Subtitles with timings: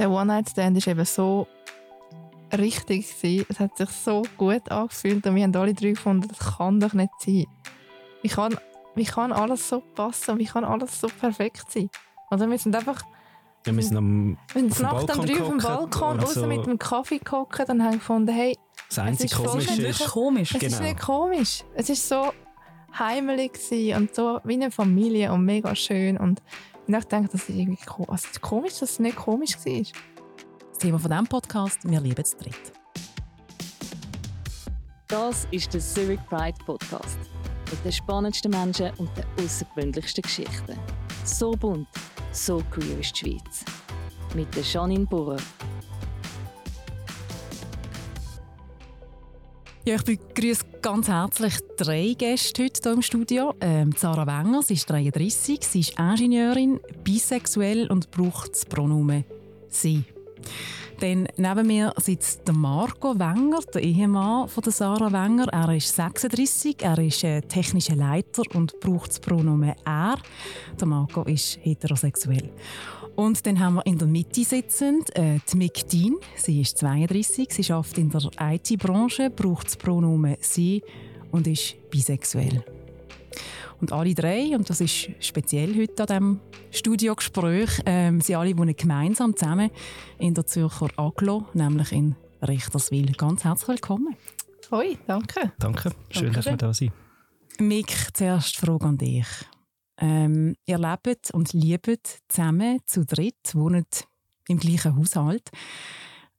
[0.00, 1.46] der One-Night-Stand war eben so
[2.56, 3.06] richtig.
[3.14, 3.46] Gewesen.
[3.48, 6.94] Es hat sich so gut angefühlt und wir haben alle drei gefunden, das kann doch
[6.94, 7.46] nicht sein.
[8.22, 8.56] Wie kann,
[8.94, 10.38] wie kann alles so passen?
[10.38, 11.90] Wie kann alles so perfekt sein?
[12.30, 13.02] Also wir sind einfach...
[13.66, 16.64] Ja, wir sind am Wenn es Nacht am drei auf dem Balkon raus so mit
[16.64, 18.56] dem Kaffee gucken, dann haben wir gefunden, hey,
[18.88, 20.54] das einzige Komische ist, komisch.
[20.54, 20.72] Es Genau.
[20.76, 21.64] ist nicht komisch.
[21.74, 22.32] Es ist so
[22.98, 23.52] heimelig
[23.94, 26.42] und so wie eine Familie und mega schön und
[26.98, 27.78] ich denke, das ist irgendwie
[28.08, 29.82] also komisch, dass es nicht komisch war.
[30.70, 32.72] Das Thema von diesem Podcast, wir lieben es dritt.
[35.08, 37.18] Das ist der Zurich Pride Podcast.
[37.70, 40.78] Mit den spannendsten Menschen und den außergewöhnlichsten Geschichten.
[41.24, 41.88] So bunt,
[42.32, 43.64] so queer ist die Schweiz.
[44.34, 45.36] Mit der Janine Burrer.
[49.82, 53.54] Ja, ich begrüße ganz herzlich drei Gäste heute hier im Studio.
[53.62, 59.24] Ähm, Sarah Wenger, sie ist 33, sie ist Ingenieurin, bisexuell und braucht das Pronomen
[59.70, 60.04] «sie».
[61.00, 65.46] Dann neben mir sitzt Marco Wenger, der Ehemann von Sarah Wenger.
[65.50, 70.18] Er ist 36, er ist äh, technischer Leiter und braucht das Pronomen «er».
[70.84, 72.50] Marco ist heterosexuell.
[73.16, 76.16] Und dann haben wir in der Mitte sitzend äh, die Mick Dean.
[76.36, 80.82] Sie ist 32, sie arbeitet in der IT-Branche, braucht das Pronomen «sie»
[81.30, 82.64] und ist bisexuell.
[83.80, 88.76] Und alle drei, und das ist speziell heute an diesem Studiogespräch, ähm, sie alle wohnen
[88.76, 89.70] gemeinsam zusammen
[90.18, 92.16] in der Zürcher Aglo, nämlich in
[92.46, 93.12] Richterswil.
[93.12, 94.16] Ganz herzlich willkommen.
[94.70, 95.52] Hoi, danke.
[95.58, 96.92] Danke, schön, Danke dass wir da sind.
[97.58, 99.26] Mick, zuerst Frage an dich.
[100.00, 104.08] Ähm, ihr lebt und liebt zusammen zu dritt, wohnt
[104.48, 105.50] im gleichen Haushalt.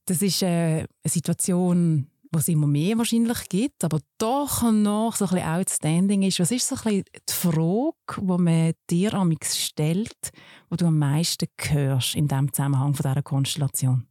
[0.05, 5.25] Das ist äh, eine Situation, die es immer mehr wahrscheinlich gibt, aber doch noch so
[5.25, 6.39] ein bisschen outstanding ist.
[6.39, 10.31] Was ist so ein bisschen die Frage, die man dir amix stellt,
[10.69, 14.07] wo du am meisten hörst in diesem Zusammenhang von dieser Konstellation?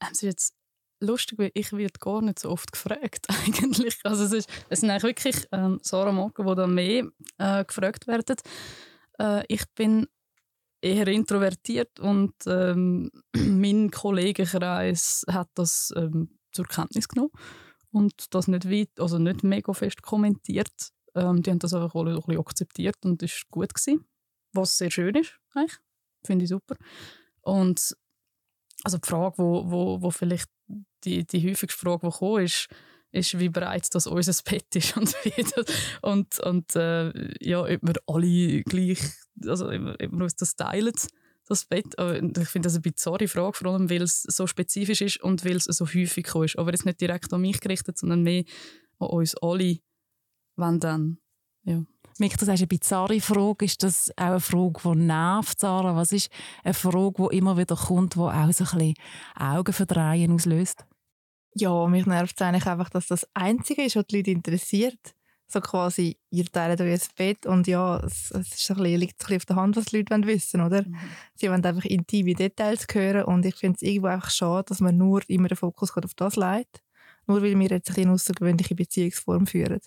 [0.00, 0.54] Ähm, Es ist jetzt
[1.00, 3.98] lustig, weil ich werde gar nicht so oft gefragt eigentlich.
[4.04, 8.06] Also es, ist, es sind eigentlich wirklich ähm, Sarah Morgan, die da mehr äh, gefragt
[8.06, 8.36] werden.
[9.18, 10.06] Äh, ich bin
[10.80, 17.32] eher introvertiert und ähm, mein Kollegenkreis hat das ähm, zur Kenntnis genommen
[17.90, 20.92] und das nicht weit, also nicht mega fest kommentiert.
[21.14, 24.06] Ähm, die haben das einfach alle ein bisschen akzeptiert und das war gut gewesen,
[24.52, 25.78] was sehr schön ist eigentlich.
[26.24, 26.76] Finde ich super.
[27.42, 27.96] Und
[28.84, 30.50] also die Frage, wo, wo, wo vielleicht
[31.04, 32.68] die, die häufigste Frage, die gekommen ist,
[33.12, 35.66] ist, wie breit das unser Bett ist und wie das,
[36.02, 39.00] und, und äh, ja, ob wir alle gleich,
[39.44, 40.94] also ob wir uns das teilen,
[41.46, 41.98] das Bett.
[41.98, 45.44] Aber ich finde das eine bizarre Frage, vor allem weil es so spezifisch ist und
[45.44, 46.58] weil es so häufig gekommen ist.
[46.58, 48.44] Aber jetzt nicht direkt an mich gerichtet, sondern mehr
[48.98, 49.78] an uns alle,
[50.56, 51.18] wenn dann,
[51.64, 51.84] ja.
[52.18, 53.64] Mick, das ist eine bizarre Frage.
[53.64, 55.96] Ist das auch eine Frage, die nervt, Sarah?
[55.96, 56.30] Was ist
[56.64, 58.94] eine Frage, die immer wieder kommt, die auch so ein bisschen
[59.38, 60.86] Augenverdrehen auslöst?
[61.54, 65.14] Ja, mich nervt es eigentlich einfach, dass das Einzige ist, was die Leute interessiert.
[65.48, 69.18] So quasi, ihr teilt euer Bett und ja, es, es ist ein bisschen, liegt ein
[69.18, 70.84] bisschen auf der Hand, was die Leute wollen wissen oder?
[71.34, 74.96] Sie wollen einfach intime Details hören und ich finde es irgendwo einfach schade, dass man
[74.96, 76.82] nur immer den Fokus auf das legt.
[77.26, 79.80] Nur weil wir jetzt ein bisschen eine außergewöhnliche Beziehungsform führen.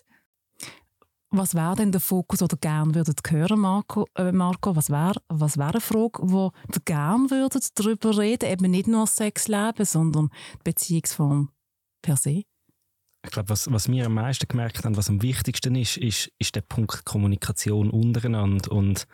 [1.32, 4.06] Was wäre denn der Fokus, den ihr gerne würdet hören, Marco?
[4.16, 8.70] Äh, Marco was wäre was wär eine Frage, wo ihr gerne würdet darüber reden, eben
[8.70, 11.50] nicht nur Sexleben, sondern die Beziehungsform
[12.02, 12.42] per se?
[13.22, 16.56] Ich glaube, was, was wir am meisten gemerkt haben, was am wichtigsten ist, ist, ist
[16.56, 18.72] der Punkt Kommunikation untereinander.
[18.72, 19.06] Und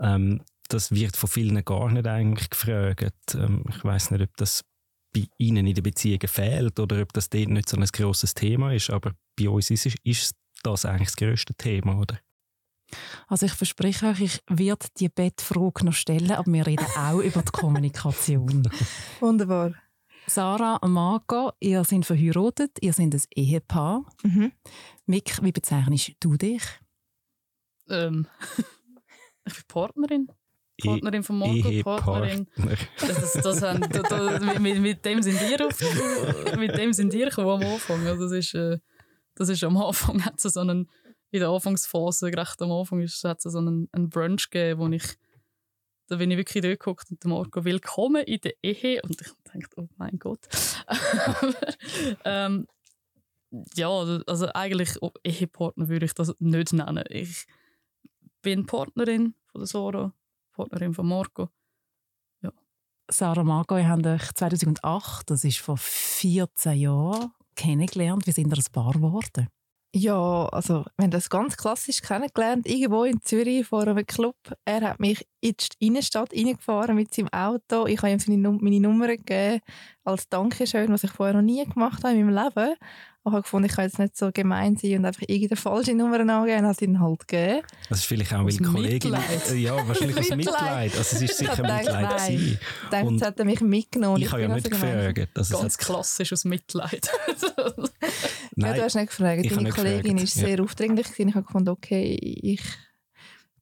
[0.00, 3.34] ähm, das wird von vielen gar nicht eigentlich gefragt.
[3.34, 4.62] Ähm, ich weiß nicht, ob das
[5.12, 8.72] bei Ihnen in den Beziehungen fehlt oder ob das dort nicht so ein grosses Thema
[8.72, 8.90] ist.
[8.90, 12.18] Aber bei uns ist, ist das eigentlich das grösste Thema, oder?
[13.28, 17.42] Also ich verspreche euch, ich werde die Bettfrage noch stellen, aber wir reden auch über
[17.42, 18.68] die Kommunikation.
[19.20, 19.74] Wunderbar.
[20.26, 24.04] Sarah und Marco, ihr seid verheiratet, ihr seid ein Ehepaar.
[24.22, 24.52] Mhm.
[25.06, 26.62] Mick, wie bezeichnest du dich?
[27.88, 28.26] Ähm,
[29.46, 30.28] ich bin Partnerin.
[30.80, 32.48] Partnerin von Marco, Partnerin.
[33.00, 35.78] Das, das, das haben, da, da, mit, mit dem sind ihr auf,
[36.56, 38.06] mit dem sind ihr am Anfang.
[38.06, 38.78] Also das ist, äh,
[39.34, 40.90] das ist am Anfang hat so einen,
[41.30, 45.04] in der Anfangsphase, recht am Anfang, ist, hat so einen, einen Brunch gegeben, wo ich,
[46.08, 49.00] da bin ich wirklich dort geguckt und Marco, willkommen in der Ehe.
[49.02, 50.48] Und ich dachte, oh mein Gott.
[52.24, 52.66] Ähm,
[53.74, 57.04] ja, also eigentlich oh, Ehepartner würde ich das nicht nennen.
[57.10, 57.46] Ich
[58.40, 60.14] bin Partnerin von der Sora,
[60.52, 61.50] Partnerin von Marco.
[63.12, 68.26] Sarah Marco, ihr habt euch 2008, das ist vor 14 Jahren, kennengelernt.
[68.26, 69.48] Wie sind ihr ein Paar geworden?
[69.94, 74.36] Ja, also wir haben das ganz klassisch kennengelernt, irgendwo in Zürich vor einem Club.
[74.64, 77.86] Er hat mich in die Innenstadt reingefahren mit seinem Auto.
[77.86, 79.60] Ich habe ihm seine, meine Nummer gegeben
[80.02, 82.74] als Dankeschön, was ich vorher noch nie gemacht habe in meinem Leben.
[83.24, 86.18] Ich habe gefunden, ich kann jetzt nicht so gemein sein und einfach irgendeine falsche Nummer
[86.18, 87.62] angeben und habe sie dann halt gegeben.
[87.88, 89.12] Das ist vielleicht auch, weil die Kollegin...
[89.12, 89.54] Mitleid.
[89.54, 90.36] Ja, wahrscheinlich aus Mitleid.
[90.36, 90.96] Mitleid.
[90.96, 92.08] Also es ist Ich sicher Mitleid nein.
[92.08, 92.58] gewesen.
[92.90, 94.20] Ich jetzt hat er mich mitgenommen.
[94.20, 95.28] Ich habe ja nicht also gefragt.
[95.36, 97.10] Also es Ganz hat, klassisch aus Mitleid.
[98.54, 99.44] Ja, nein, du hast nicht gefragt.
[99.46, 101.06] ich habe Deine nicht Kollegin war sehr aufdringlich.
[101.06, 101.28] gewesen.
[101.28, 102.60] Ich habe gefunden, okay, ich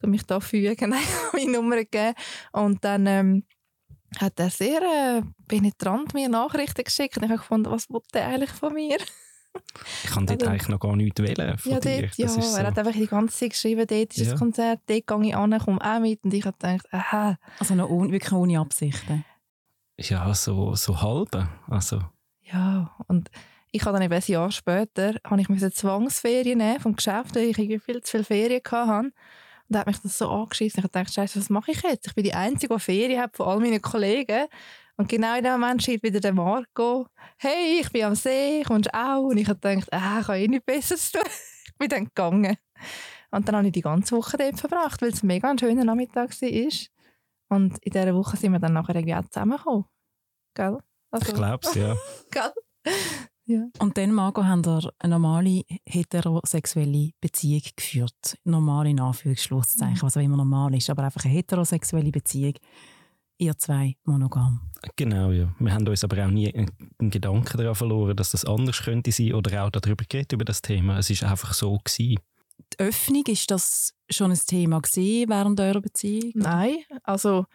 [0.02, 0.94] mich da fügen.
[0.94, 2.14] Ich meine Nummer gegeben.
[2.52, 3.44] Und dann ähm,
[4.18, 7.18] hat er sehr äh, penetrant mir Nachrichten geschickt.
[7.18, 8.98] Und ich habe gefunden, was will der eigentlich von mir?
[10.04, 12.02] Ich kann dort Also- eigentlich noch gar nichts wählen von ja, dir.
[12.02, 12.28] dort, ja.
[12.28, 12.56] So.
[12.58, 14.30] Er hat einfach die ganze Zeit geschrieben, dort ist Ja.
[14.32, 16.22] das Konzert, dort gehe ich an, komme auch mit.
[16.24, 19.24] Und ich habe gedacht, aha, Also noch ohne, wirklich ohne Absichten.
[19.98, 21.48] Ja, so, so halbe.
[21.68, 22.00] Also,
[22.42, 22.90] ja.
[23.06, 23.30] Und
[23.72, 27.58] ich habe dann eben ein Jahr später habe ich Zwangsferien nehmen vom Geschäft, weil ich
[27.58, 29.06] irgendwie viel zu viele Ferien hatte.
[29.08, 29.12] Und
[29.68, 30.78] da hat mich das so angeschissen.
[30.80, 32.08] Ich habe gedacht, Scheiße, was mache ich jetzt?
[32.08, 34.46] Ich bin die Einzige, die Ferien hat von all meinen Kollegen.
[35.00, 37.06] Und genau in dem Moment schreibt wieder der Marco,
[37.38, 39.22] hey, ich bin am See, kommst du auch?
[39.22, 41.22] Und ich habe gedacht, ah, ich habe eh nichts Besseres tun.
[41.64, 42.58] ich bin dann gegangen.
[43.30, 46.38] Und dann habe ich die ganze Woche dort verbracht, weil es mega ein schöner Nachmittag
[46.42, 47.58] war.
[47.58, 49.86] Und in dieser Woche sind wir dann nachher irgendwie auch zusammengekommen.
[50.54, 50.76] Gell?
[51.10, 51.96] Also, ich glaube es, ja.
[53.46, 53.70] Gell?
[53.78, 58.36] Und dann, Marco, haben ihr eine normale heterosexuelle Beziehung geführt.
[58.44, 62.56] Normal in Anführungsschlusszeichen, was auch immer normal ist, aber einfach eine heterosexuelle Beziehung.
[63.40, 64.60] Ihr zwei monogam.
[64.96, 65.48] Genau, ja.
[65.58, 69.32] Wir haben uns aber auch nie einen Gedanken daran verloren, dass das anders könnte sein
[69.32, 70.98] oder auch darüber geht, über das Thema.
[70.98, 72.20] Es ist einfach so gewesen.
[72.74, 76.32] Die Öffnung, ist das schon ein Thema gewesen während eurer Beziehung?
[76.34, 77.46] Nein, also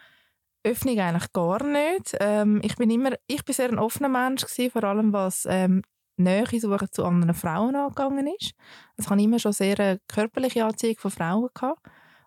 [0.64, 2.16] Öffnung eigentlich gar nicht.
[2.18, 5.82] Ähm, ich bin immer, ich bin sehr ein offener Mensch gewesen, vor allem was ähm,
[6.16, 8.54] Nähe suchen zu anderen Frauen angegangen ist.
[8.96, 11.80] Also ich habe immer schon sehr eine körperliche Anziehung von Frauen gehabt.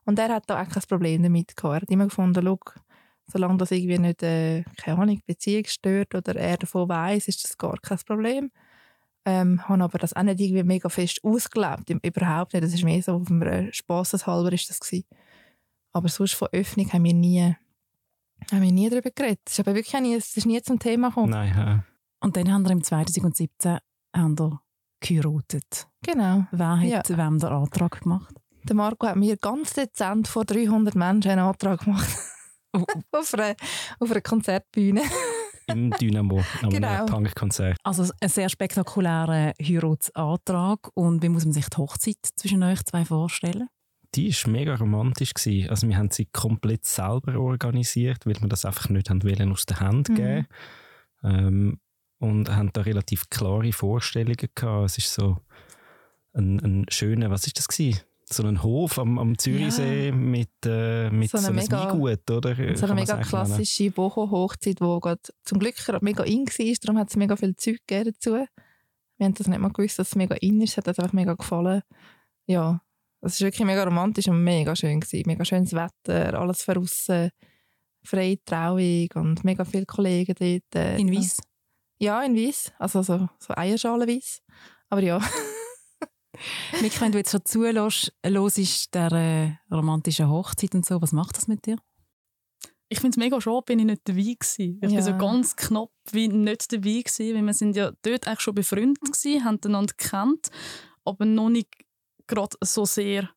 [0.06, 1.74] Und er hat da auch kein Problem damit gehabt.
[1.74, 2.58] Er hat immer gefunden, schau,
[3.32, 7.58] solange das irgendwie nicht, äh, keine Ahnung, Beziehung stört oder er davon weiß, ist das
[7.58, 8.52] gar kein Problem.
[9.26, 12.64] Ähm, habe aber das auch nicht irgendwie mega fest ausgelebt, überhaupt nicht.
[12.64, 15.06] Das ist mehr so auf einem äh, Spasseshalber ist das gewesen.
[15.94, 17.56] Aber sonst von Öffnung haben wir nie,
[18.52, 19.42] haben wir nie darüber geredet.
[19.46, 21.32] Es ist aber wirklich nie, es ist nie zum Thema gekommen.
[21.32, 21.84] Nein, ja.
[22.22, 23.78] Und dann haben wir im 2017
[24.16, 24.60] haben ihr
[25.02, 25.88] geheiratet.
[26.04, 26.46] Genau.
[26.52, 27.18] Wer hat Ja.
[27.18, 28.34] wem den Antrag gemacht?
[28.64, 32.10] Der Marco hat mir ganz dezent vor 300 Menschen einen Antrag gemacht.
[33.12, 33.56] Auf, einer,
[34.00, 35.02] auf einer Konzertbühne.
[35.68, 37.06] im Dynamo, am Genau.
[37.06, 37.78] Punkkonzert.
[37.84, 40.90] Also ein sehr spektakulärer Heiratsantrag.
[40.94, 43.68] Und wie muss man sich die Hochzeit zwischen euch zwei vorstellen?
[44.16, 45.34] Die war mega romantisch.
[45.34, 45.70] Gewesen.
[45.70, 49.66] Also wir haben sie komplett selber organisiert, weil wir das einfach nicht haben wollen, aus
[49.66, 50.16] der Hand Mhm.
[50.16, 50.48] geben
[51.24, 51.80] ähm,
[52.20, 54.86] Und haben da relativ klare Vorstellungen gehabt.
[54.86, 55.38] Es ist so
[56.34, 58.02] ein, ein schöner, was ist das gewesen?
[58.32, 62.30] So ein Hof am, am Zürichsee mit, äh, mit So so, eine einem mega- Weingut,
[62.30, 62.56] oder?
[62.78, 66.76] So eine mega klassische Boho-Hochzeit, die zum Glück gerade mega in war.
[66.82, 68.34] Darum hat es mega viel Zeug gegeben dazu.
[69.18, 70.72] Wir haben das nicht mal gewusst, dass es mega in ist.
[70.72, 71.82] Es hat uns einfach mega gefallen.
[72.46, 72.82] Ja,
[73.22, 75.00] es war wirklich mega romantisch und mega schön.
[75.00, 75.24] Gewesen.
[75.26, 77.32] Mega schönes Wetter, alles von aussen,
[78.04, 80.76] freie Trauung und mega viele Kollegen dort.
[80.76, 81.38] äh, In Weiss?
[81.98, 82.72] Ja, in Weiss.
[82.78, 84.42] Also so, so Eierschalenweiss.
[84.90, 85.20] Aber ja.
[86.82, 91.38] Mick, wenn du jetzt schon zuhörst, hörst der äh, romantischen Hochzeit und so, was macht
[91.38, 91.78] das mit dir?
[92.92, 94.80] Ich finde es mega schade, bin ich nicht dabei gewesen.
[94.82, 94.96] Ich Ja.
[94.98, 98.56] bin so ganz knapp wie nicht dabei gewesen, weil wir sind ja dort eigentlich schon
[98.56, 100.50] befreundet gewesen, haben einander gekannt,
[101.06, 101.70] aber noch nicht
[102.26, 103.30] gerade so sehr,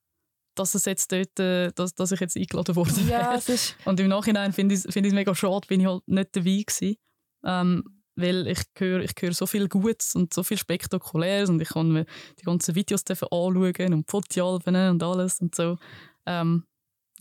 [0.54, 3.00] dass es jetzt dort, äh, dass, dass ich jetzt eingeladen wurde.
[3.02, 3.38] ja.
[3.84, 6.62] Und im Nachhinein finde ich es find ich's mega schade, bin ich halt nicht dabei
[6.66, 6.96] gewesen.
[7.44, 11.68] Ähm, weil ich höre ich höre so viel Gutes und so viel Spektakuläres und ich
[11.68, 12.04] kann mir
[12.38, 15.78] die ganzen Videos anschauen und Fotoalben und alles und so.
[16.26, 16.64] Ähm,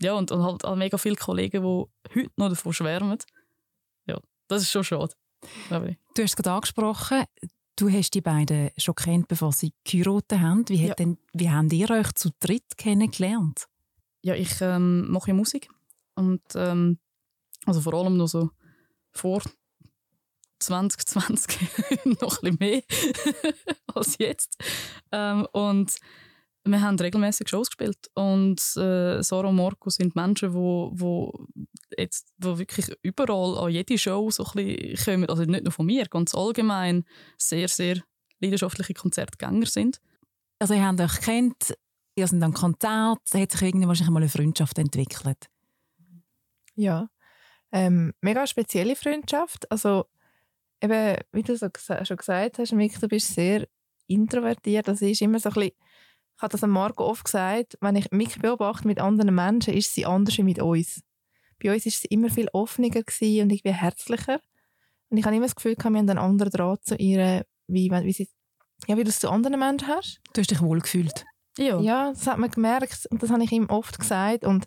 [0.00, 3.18] ja, und, und halt auch mega viele Kollegen, die heute noch davon schwärmen.
[4.06, 4.18] Ja,
[4.48, 5.14] das ist schon schade.
[5.70, 7.24] Du hast es gerade angesprochen,
[7.76, 10.68] du hast die beiden schon kennt, bevor sie geheiratet haben.
[10.68, 10.94] Wie, hat Ja.
[10.94, 13.66] denn, wie habt ihr euch zu dritt kennengelernt?
[14.22, 15.68] Ja, ich ähm, mache ja Musik
[16.14, 16.98] und ähm,
[17.66, 18.50] also vor allem noch so
[19.12, 19.42] vor
[20.62, 21.60] 2020
[22.20, 22.82] noch ein bisschen mehr
[23.94, 24.56] als jetzt.
[25.10, 25.96] Ähm, und
[26.64, 31.46] wir haben regelmäßig Shows gespielt und äh, und Marco sind Menschen, wo, wo
[31.98, 35.86] jetzt wo wirklich überall an jede Show so ein bisschen kommen, also nicht nur von
[35.86, 37.04] mir, ganz allgemein
[37.36, 38.02] sehr, sehr
[38.40, 40.00] leidenschaftliche Konzertgänger sind.
[40.60, 41.74] Also ihr habt euch kennt,
[42.14, 45.48] ihr seid Konzert, es hat sich irgendwie wahrscheinlich mal eine Freundschaft entwickelt.
[46.74, 47.08] Ja.
[47.72, 49.70] Ähm, mega spezielle Freundschaft.
[49.70, 50.06] Also,
[50.82, 51.68] eben, wie du so
[52.02, 53.66] schon gesagt hast, Mick, du bist sehr
[54.06, 54.88] introvertiert.
[54.88, 55.72] Das ist immer so ein bisschen,
[56.36, 60.06] ich habe das Marco oft gesagt, wenn ich mich beobachte mit anderen Menschen, ist sie
[60.06, 61.02] anders wie mit uns.
[61.62, 64.40] Bei uns war sie immer viel offener und irgendwie herzlicher.
[65.08, 68.12] Und ich habe immer das Gefühl, wir haben einen anderen Draht zu ihr, wie, wie,
[68.12, 68.28] sie,
[68.88, 70.20] ja, wie du es zu anderen Menschen hast.
[70.32, 71.24] Du hast dich wohl gefühlt.
[71.58, 71.78] Ja.
[71.80, 74.44] ja, das hat man gemerkt und das habe ich ihm oft gesagt.
[74.44, 74.66] Und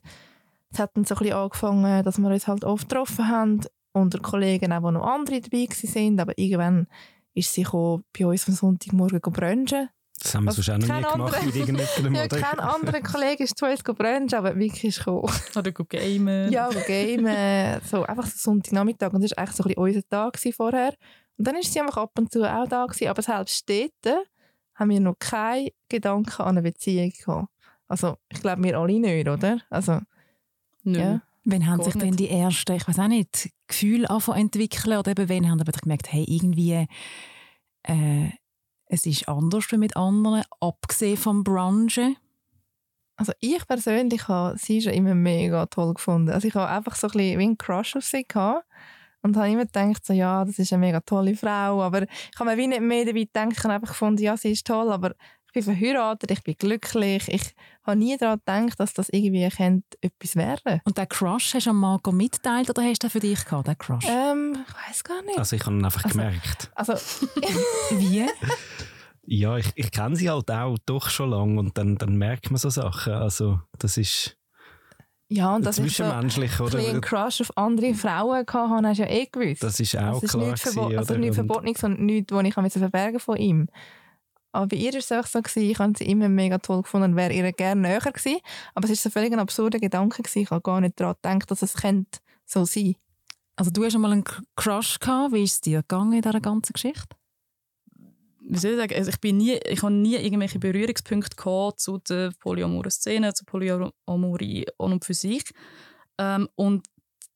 [0.71, 3.61] es hat dann so ein bisschen angefangen, dass wir uns halt oft getroffen haben,
[3.95, 6.19] unter Kollegen auch, noch andere dabei waren.
[6.19, 6.87] Aber irgendwann
[7.33, 9.89] ist sie bei uns am Sonntagmorgen brunchen
[10.21, 12.13] das haben wir sonst auch noch nie gemacht mit irgendjemandem.
[12.15, 15.29] ja, kein anderer Kollege ist zu uns brunchen, aber Vicky ist gekommen.
[15.55, 16.51] Oder gamen.
[16.51, 17.81] Ja, gamen.
[17.83, 19.13] so, einfach so Sonntagnachmittag.
[19.13, 20.93] Und das war eigentlich so ein bisschen unser Tag vorher.
[21.37, 23.09] Und dann war sie einfach ab und zu auch da gewesen.
[23.09, 24.25] Aber selbst dort
[24.75, 27.49] haben wir noch keine Gedanken an eine Beziehung gehabt.
[27.87, 29.59] Also, ich glaube, wir alle nicht, oder?
[29.69, 29.99] Also,
[30.83, 30.99] Nö.
[30.99, 31.21] Ja.
[31.45, 34.97] Wann haben sich denn die ersten, ich weiß auch nicht, Gefühle entwickeln?
[34.97, 36.87] Oder eben, wann haben sie gemerkt, hey, irgendwie...
[37.83, 38.29] Äh,
[38.87, 42.17] es ist anders mit anderen, abgesehen vom Brunchen?
[43.17, 46.29] Also ich persönlich habe sie schon immer mega toll gefunden.
[46.31, 48.65] Also ich habe einfach so ein bisschen wie einen Crush auf sie gehabt
[49.21, 52.51] und habe immer gedacht, so, ja, das ist eine mega tolle Frau, aber ich habe
[52.51, 55.15] mir wie nicht mehr dabei gedacht, ich habe einfach gefunden, ja, sie ist toll, aber
[55.55, 57.27] bin verheiratet, ich bin glücklich.
[57.29, 61.65] Ich habe nie daran gedacht, dass das irgendwie könnte etwas werden Und der Crush hast
[61.65, 64.05] du an Marco mitgeteilt oder hast du den für dich gehabt, der Crush?
[64.07, 65.37] Ähm, ich weiß gar nicht.
[65.37, 66.71] Also ich habe ihn einfach also, gemerkt.
[66.75, 66.93] Also,
[67.91, 68.25] Wie?
[69.23, 72.57] Ja, ich, ich kenne sie halt auch doch schon lange und dann, dann merkt man
[72.57, 73.13] so Sachen.
[73.13, 74.37] Also das ist
[75.27, 79.03] ja, und das zwischenmenschlich ist so oder ein Crush auf andere Frauen gehabt, hast du
[79.03, 79.63] ja eh gewusst.
[79.63, 82.79] Das ist auch das klar ist nicht gewesen, Also nichts Verbotenes und nichts, was ich
[82.79, 83.67] verbergen von ihm.
[84.55, 87.11] Aber bei ihr war es auch so, gewesen, ich habe sie immer mega toll gefunden
[87.11, 88.39] und wäre ihr gerne näher gewesen.
[88.73, 90.23] Aber es war so völlig ein absurder Gedanke.
[90.23, 90.43] Gewesen.
[90.43, 92.95] Ich habe gar nicht daran gedacht, dass es könnte so sein
[93.57, 94.23] Also du hast schon mal einen
[94.55, 95.33] Crush gehabt.
[95.33, 97.17] Wie ist es dir gegangen in dieser ganzen Geschichte?
[98.47, 98.93] Wie soll ich sagen?
[98.95, 103.47] Also ich, bin nie, ich habe nie irgendwelche Berührungspunkte gehabt zu der polyamoren Szene, zur
[103.47, 105.43] Polyamorie an und für sich.
[106.17, 106.87] Ähm, und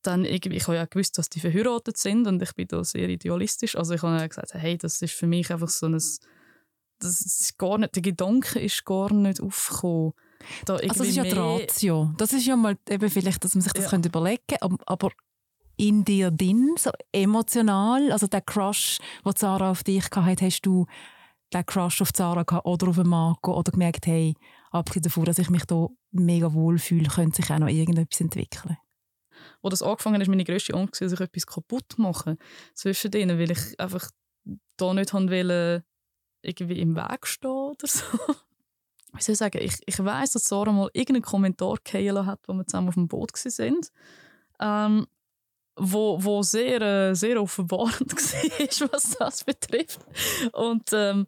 [0.04, 3.10] dann irgendwie, ich habe ja gewusst, dass die verheiratet sind und ich bin da sehr
[3.10, 3.76] idealistisch.
[3.76, 6.00] Also ich habe gesagt, hey, das ist für mich einfach so ein
[7.00, 10.14] das ist gar nicht, der Gedanke ist gar nicht aufgekommen.
[10.66, 12.14] Da also das ist ja die Ratio.
[12.18, 13.90] Das ist ja mal eben vielleicht, dass man sich das ja.
[13.90, 14.78] könnte überlegen könnte.
[14.86, 15.12] Aber
[15.78, 20.86] in dir drin, so emotional, also der Crush, den Sarah auf dich hatte, hast du
[21.54, 24.36] den Crush auf Sarah gehabt oder auf Marco oder gemerkt, hey,
[24.72, 28.78] abgesehen davon, dass ich mich da mega wohl fühle, könnte sich auch noch irgendetwas entwickeln?
[29.62, 32.38] Wo das angefangen ist meine grösste Angst, dass ich etwas kaputt mache
[32.74, 34.10] zwischen denen, weil ich einfach
[34.78, 35.84] da nicht wollte,
[36.42, 38.04] irgendwie im Weg stehen oder so.
[39.14, 39.60] Wie soll ich sagen?
[39.62, 43.08] Ich, ich weiss, dass Sarah mal irgendeinen Kommentar geheilt hat, wo wir zusammen auf dem
[43.08, 43.82] Boot waren.
[44.60, 45.08] Ähm,
[45.76, 50.00] wo, wo sehr, äh, sehr offenbarend war, was das betrifft.
[50.52, 51.28] Und, ähm,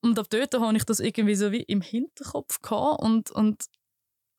[0.00, 2.60] und ab dort hatte ich das irgendwie so wie im Hinterkopf.
[2.60, 3.02] Gehabt.
[3.02, 3.64] Und, und,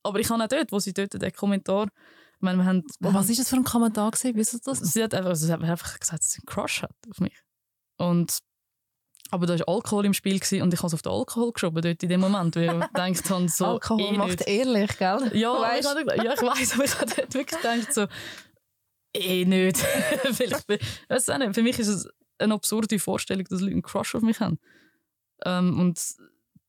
[0.04, 1.88] aber ich habe auch dort, wo sie dort den Kommentar
[2.36, 4.12] ich meine, wir haben, wir was war das für ein Kommentar?
[4.12, 4.38] Gewesen?
[4.38, 4.80] Weißt du das?
[4.80, 7.42] Sie hat einfach, sie hat einfach gesagt, dass sie einen Crush hat auf mich.
[7.98, 8.40] Und
[9.32, 12.04] aber da war Alkohol im Spiel und ich habe es auf den Alkohol geschoben dort
[12.04, 14.48] in dem Moment, weil ich gedacht habe, so Alkohol eh macht nicht.
[14.48, 15.32] ehrlich, gell?
[15.34, 15.96] Ja, weißt?
[16.00, 18.08] Ich, ja ich weiß, aber ich habe wirklich gedacht, so
[19.14, 19.78] eh nicht.
[20.34, 20.68] Vielleicht,
[21.10, 24.22] weißt du nicht, für mich ist es eine absurde Vorstellung, dass Leute einen Crush auf
[24.22, 24.60] mich haben.
[25.46, 26.00] Ähm, und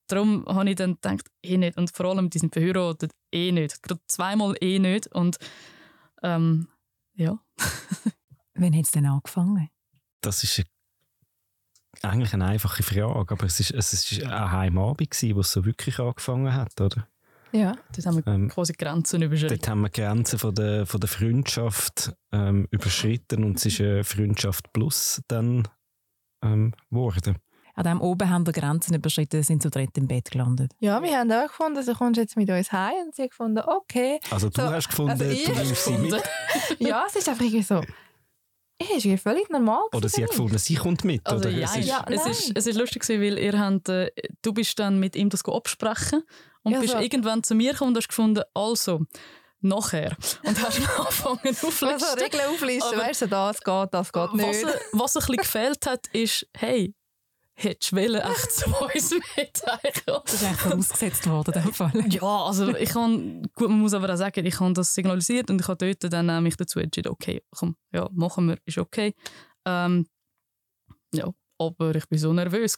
[0.06, 1.76] darum habe ich dann gedacht, eh nicht.
[1.76, 3.82] Und vor allem, die sind verheiratet, eh nicht.
[3.82, 5.08] Gerade zweimal eh nicht.
[5.08, 5.38] Und
[6.22, 6.68] ähm,
[7.14, 7.38] ja.
[8.54, 9.68] Wann hat es denn angefangen?
[10.22, 10.66] Das ist eine
[12.02, 15.98] eigentlich eine einfache Frage, aber es war es ist ein Heimabend, wo es so wirklich
[15.98, 17.06] angefangen hat, oder?
[17.52, 17.76] Ja.
[17.94, 19.56] Dort haben wir ähm, quasi Grenzen überschritten.
[19.56, 24.04] Dort haben wir Grenzen von der, von der Freundschaft ähm, überschritten und es ist eine
[24.04, 25.66] Freundschaft plus dann
[26.42, 27.38] ähm, geworden.
[27.74, 30.72] An dem oben haben wir Grenzen überschritten, sind zu dritt im Bett gelandet.
[30.80, 33.62] Ja, wir haben auch gefunden, du kommst jetzt mit uns heim und sie haben gefunden,
[33.66, 34.18] okay.
[34.30, 36.22] Also du so, hast gefunden, also du nimmst sie mit?
[36.78, 37.82] ja, es ist einfach irgendwie so,
[38.78, 39.84] ist ja völlig normal.
[39.92, 41.26] Oder sie hat gefunden, sie kommt mit.
[41.26, 41.50] Also, oder?
[41.50, 44.10] Ja, es, ist, ja, es, ist, es ist lustig, weil ihr habt, äh,
[44.42, 46.22] du bist dann mit ihm das absprechen
[46.62, 46.98] und ja, bist so.
[46.98, 49.00] irgendwann zu mir gekommen und hast gefunden, also,
[49.60, 50.16] nachher.
[50.42, 51.92] Und hast angefangen aufzulisten.
[51.92, 54.64] Also Regeln auflisten, weißt du, das geht, das geht nicht.
[54.64, 56.94] Was, was ein bisschen gefehlt hat, ist, hey,
[57.56, 59.94] hättest du echt zu uns mitteilen
[60.24, 62.04] Das ist eigentlich vorausgesetzt worden, in dem Fall.
[62.08, 65.60] Ja, also ich kann, gut, man muss aber auch sagen, ich habe das signalisiert und
[65.60, 69.14] ich habe dort dann mich dazu entschieden, okay, komm, ja, machen wir, ist okay.
[69.64, 70.06] Ähm,
[71.14, 72.76] ja, aber ich war so nervös.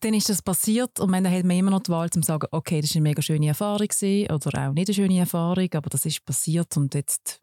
[0.00, 2.80] dann ist das passiert und dann hat man immer noch die Wahl, zu sagen, okay,
[2.80, 6.24] das war eine mega schöne Erfahrung oder auch nicht eine schöne Erfahrung, aber das ist
[6.24, 7.40] passiert und jetzt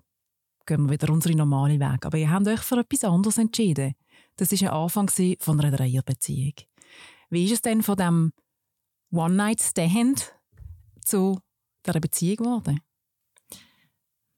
[0.65, 2.05] gehen wir wieder unsere normale Weg.
[2.05, 3.93] Aber ihr habt euch für etwas anderes entschieden.
[4.37, 5.09] Das war ein Anfang
[5.39, 6.53] von einer Dreierbeziehung.
[7.29, 8.33] Wie ist es denn von dem
[9.11, 10.35] One-Night-Stand
[11.03, 11.39] zu
[11.85, 12.81] dieser Beziehung geworden?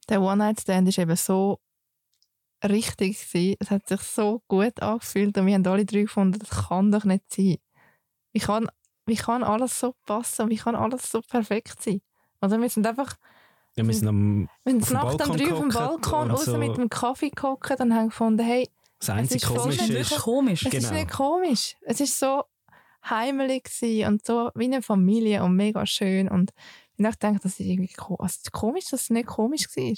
[0.09, 1.59] Der One-Night-Stand ist eben so
[2.63, 3.55] richtig gewesen.
[3.59, 7.05] Es hat sich so gut angefühlt und wir haben alle drei gefunden, das kann doch
[7.05, 7.57] nicht sein.
[8.33, 8.67] Wie kann,
[9.05, 10.49] wie kann alles so passen?
[10.49, 12.01] Wie kann alles so perfekt sein?
[12.41, 13.15] Also wir sind einfach
[13.75, 16.45] Ja, wir sind am, wir sind auf dem nachts Balkon drei auf dem Balkon raus
[16.45, 16.57] so.
[16.57, 18.69] mit dem Kaffee gehockt und haben gefunden, hey,
[19.07, 20.65] das einzige ist Komische nicht ist, Wirklich komisch.
[20.65, 20.93] es ist Genau.
[20.99, 21.75] nicht komisch.
[21.81, 22.43] Es ist so
[23.09, 23.69] heimelig
[24.07, 26.51] und so wie eine Familie und mega schön und
[26.97, 29.95] ich gedacht, das ist irgendwie ko also, ist komisch, dass es nicht komisch war.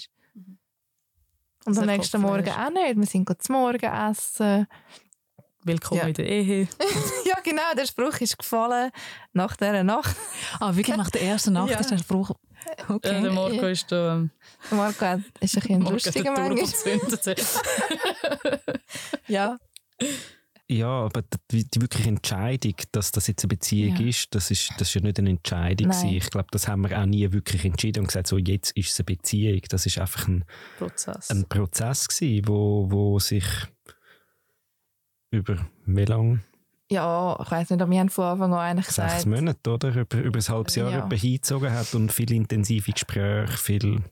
[1.64, 2.44] Und Sehr am nächsten kopflos.
[2.46, 2.96] Morgen auch nicht.
[2.98, 4.66] Wir sind gut zum Morgen essen.
[5.64, 6.06] Willkommen Ja.
[6.08, 6.68] in der Ehe.
[7.26, 8.90] ja, genau, der Spruch ist gefallen
[9.32, 10.16] nach dieser Nacht.
[10.60, 11.78] Ah, wirklich nach der ersten Nacht Ja.
[11.78, 12.30] ist der Spruch.
[12.88, 13.08] Okay.
[13.18, 13.68] Äh, der Marco Ja.
[13.68, 14.14] ist da.
[14.16, 14.30] Ähm,
[14.70, 17.36] Marco hat- ist ein bisschen lustiger manchmal.
[19.28, 19.58] Ja,
[20.70, 24.06] ja, aber die, die wirkliche Entscheidung, dass das jetzt eine Beziehung Ja.
[24.06, 25.88] ist, das ist, das ist ja nicht eine Entscheidung.
[25.88, 26.08] Nein.
[26.14, 28.98] Ich glaube, das haben wir auch nie wirklich entschieden und gesagt, so jetzt ist es
[29.00, 29.60] eine Beziehung.
[29.70, 30.44] Das ist einfach ein,
[30.78, 31.30] Prozess.
[31.30, 33.44] ein Prozess gewesen, wo, wo sich
[35.30, 36.40] über wie lange?
[36.90, 39.94] Ja ich weiß nicht, aber wir haben von Anfang an eigentlich Sechs gesagt, Monate, oder?
[39.94, 41.08] Über, über ein halbes Jahr Ja.
[41.10, 44.02] hingezogen hat und viele intensive Gespräche, viel...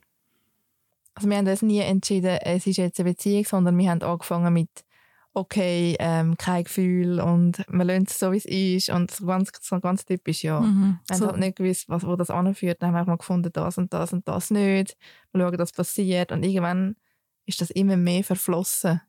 [1.15, 4.53] also wir haben uns nie entschieden, es ist jetzt eine Beziehung, sondern wir haben angefangen
[4.53, 4.69] mit
[5.33, 9.51] okay, ähm, kein Gefühl und wir lassen es so, wie es ist und so ganz,
[9.61, 10.61] so ganz typisch, ja.
[10.61, 10.99] Mhm.
[11.07, 12.81] Wir haben So, halt nicht gewusst, was, wo das anführt.
[12.81, 14.97] Dann haben wir einfach mal gefunden, das und das und das nicht.
[15.33, 16.31] Wir schauen, was passiert.
[16.31, 16.95] Und irgendwann
[17.45, 18.99] ist das immer mehr verflossen.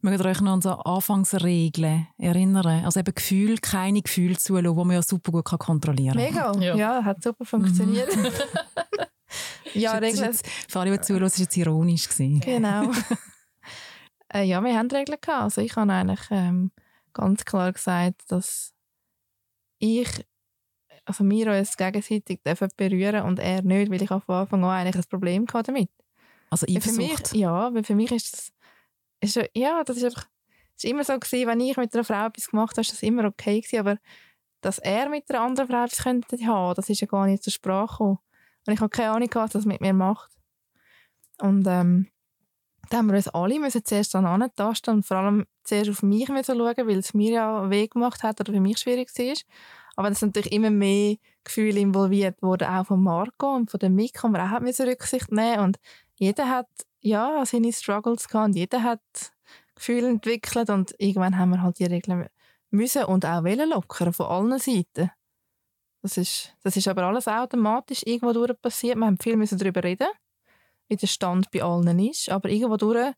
[0.00, 2.84] Mögt ihr euch noch an so Anfangsregeln erinnern?
[2.84, 6.58] Also eben Gefühl, keine Gefühle zulassen, die man ja super gut kann kontrollieren kann.
[6.58, 6.64] Mega.
[6.64, 6.76] Ja.
[6.76, 8.08] Ja, hat super funktioniert.
[9.74, 10.32] ja, Das ist Regeln.
[10.32, 12.08] jetzt, für alle, die zuhören, war jetzt ironisch.
[12.08, 12.40] Gewesen.
[12.40, 12.90] Genau.
[14.32, 15.42] äh, ja, wir haben Regeln gehabt.
[15.42, 16.70] Also ich habe eigentlich ähm,
[17.12, 18.72] ganz klar gesagt, dass
[19.78, 20.08] ich,
[21.04, 24.96] also wir uns gegenseitig dürfen berühren und er nicht, weil ich von Anfang an eigentlich
[25.04, 25.90] ein Problem hatte damit.
[26.50, 27.34] Also Ja, für mich, Eifersucht.
[27.36, 28.52] ja, weil für mich ist das,
[29.24, 30.26] ist, ja- das ist einfach,
[30.76, 33.24] ist immer so gewesen, wenn ich mit einer Frau etwas gemacht habe, ist das immer
[33.24, 33.98] okay gewesen, aber
[34.60, 37.52] dass er mit einer anderen Frau etwas könnte haben, das ist ja gar nicht zur
[37.52, 38.18] Sprache gekommen.
[38.66, 40.30] Und ich habe keine Ahnung gehabt, was das mit mir macht.
[41.40, 42.08] Und ähm,
[42.90, 46.28] da haben wir uns alle müssen zuerst dann antasten und vor allem zuerst auf mich
[46.28, 49.34] müssen schauen, weil es mir ja weh gemacht hat oder für mich schwierig war.
[49.96, 53.94] Aber es sind natürlich immer mehr Gefühle involviert worden, auch von Marco und von dem
[53.94, 55.78] Mick, wo wir auch Rücksicht nehmen und
[56.16, 56.68] jeder hat
[57.04, 59.00] ja seine Struggles gehabt und jeder hat
[59.74, 62.26] Gefühle entwickelt und irgendwann haben wir halt die Regeln
[62.70, 65.10] müssen und auch wollen lockern von allen Seiten.
[66.02, 68.96] Das ist, das ist aber alles automatisch irgendwo durch passiert.
[68.96, 70.08] Wir haben viel müssen darüber reden,
[70.88, 73.14] wie der Stand bei allen ist, aber irgendwo durch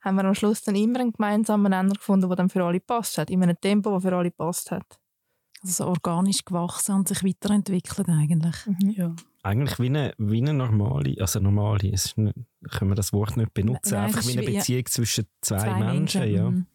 [0.00, 3.18] haben wir am Schluss dann immer einen gemeinsamen Nenner gefunden, der dann für alle passt
[3.18, 4.98] hat, in einem Tempo, das für alle passt hat.
[5.62, 8.56] Also so organisch gewachsen und sich weiterentwickelt eigentlich.
[8.80, 9.14] Ja.
[9.42, 12.36] Eigentlich wie eine, wie eine normale, also normale, es ist nicht,
[12.70, 14.58] können wir das Wort nicht benutzen, Nein, einfach wie eine wie- ja.
[14.60, 16.50] Beziehung zwischen zwei, Menschen, ja.
[16.50, 16.66] mhm.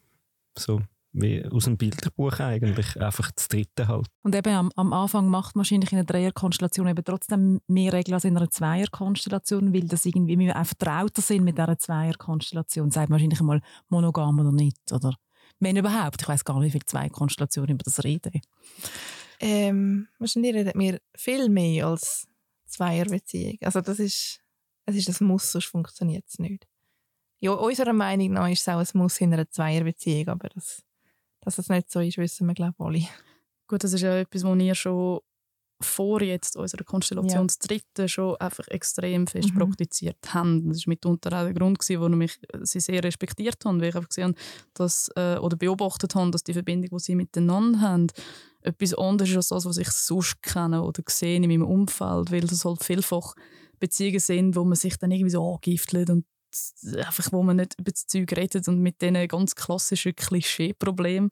[0.58, 4.06] So wie aus dem Bilderbuch eigentlich, einfach das dritte halt.
[4.21, 8.13] Und eben am, am Anfang macht man wahrscheinlich in einer Dreierkonstellation eben trotzdem mehr Regeln
[8.13, 12.91] als in einer Zweierkonstellation, weil das irgendwie wir auch vertrauter sind mit dieser Zweierkonstellation.
[12.91, 15.15] Sagt man wahrscheinlich einmal monogam oder nicht, oder?
[15.60, 16.21] Wenn überhaupt.
[16.21, 18.39] Ich weiß gar nicht, wie viele Zweierkonstellationen über das reden.
[19.39, 22.28] Ähm, wahrscheinlich reden wir viel mehr als
[22.67, 23.58] Zweierbeziehung.
[23.62, 24.41] Also das ist,
[24.89, 26.67] es ist ein Muss, sonst funktioniert es nicht.
[27.39, 30.84] Ja, unserer Meinung nach ist es auch ein Muss in einer Zweierbeziehung, aber das,
[31.41, 33.10] dass es nicht so ist, wissen wir glaube ich alle.
[33.67, 35.19] Gut, das ist ja etwas, was ihr schon
[35.82, 37.45] vor jetzt unserer Konstellation Ja.
[37.45, 39.60] das dritte schon einfach extrem fest Mhm.
[39.60, 40.67] praktiziert haben.
[40.67, 43.95] Das war mitunter auch der Grund, gewesen, warum ich sie sehr respektiert habe, weil ich
[43.95, 44.36] einfach gesehen habe,
[44.73, 48.08] dass, äh, oder beobachtet habe, dass die Verbindung, die sie miteinander haben,
[48.62, 52.41] etwas anderes ist als das, was ich sonst kenne oder sehe in meinem Umfeld, weil
[52.41, 53.36] das halt vielfach
[53.80, 56.26] Beziehungen sind, wo man sich dann irgendwie so angiftelt und
[56.96, 61.30] einfach, wo man nicht über das Zeug redet und mit diesen ganz klassischen Klischee-Problemen,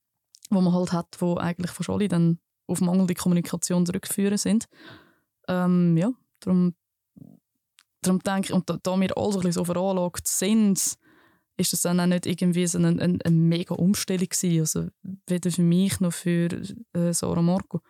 [0.50, 4.66] die man halt hat, wo eigentlich fast alle dann auf mangelnde Kommunikation zurückzuführen sind.
[5.48, 6.76] Ähm, ja, darum,
[8.02, 10.98] darum denke ich, und da, da wir alle so ein bisschen so veranlagt sind,
[11.58, 14.60] ist das dann auch nicht irgendwie so eine, eine, eine mega Umstellung gewesen.
[14.60, 14.88] Also
[15.26, 16.50] weder für mich noch für
[16.94, 17.82] äh, Sarah Marco.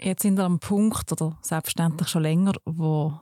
[0.00, 3.20] Jetzt sind wir am Punkt, oder selbstverständlich schon länger, wo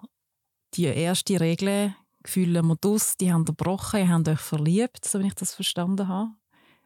[0.75, 5.35] die erste Regel, Gefühle Modus, die haben gebrochen, ihr habt euch verliebt, so wie ich
[5.35, 6.31] das verstanden habe.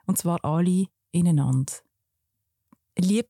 [0.06, 1.72] Und zwar alle ineinander.
[2.96, 3.28] Lieb,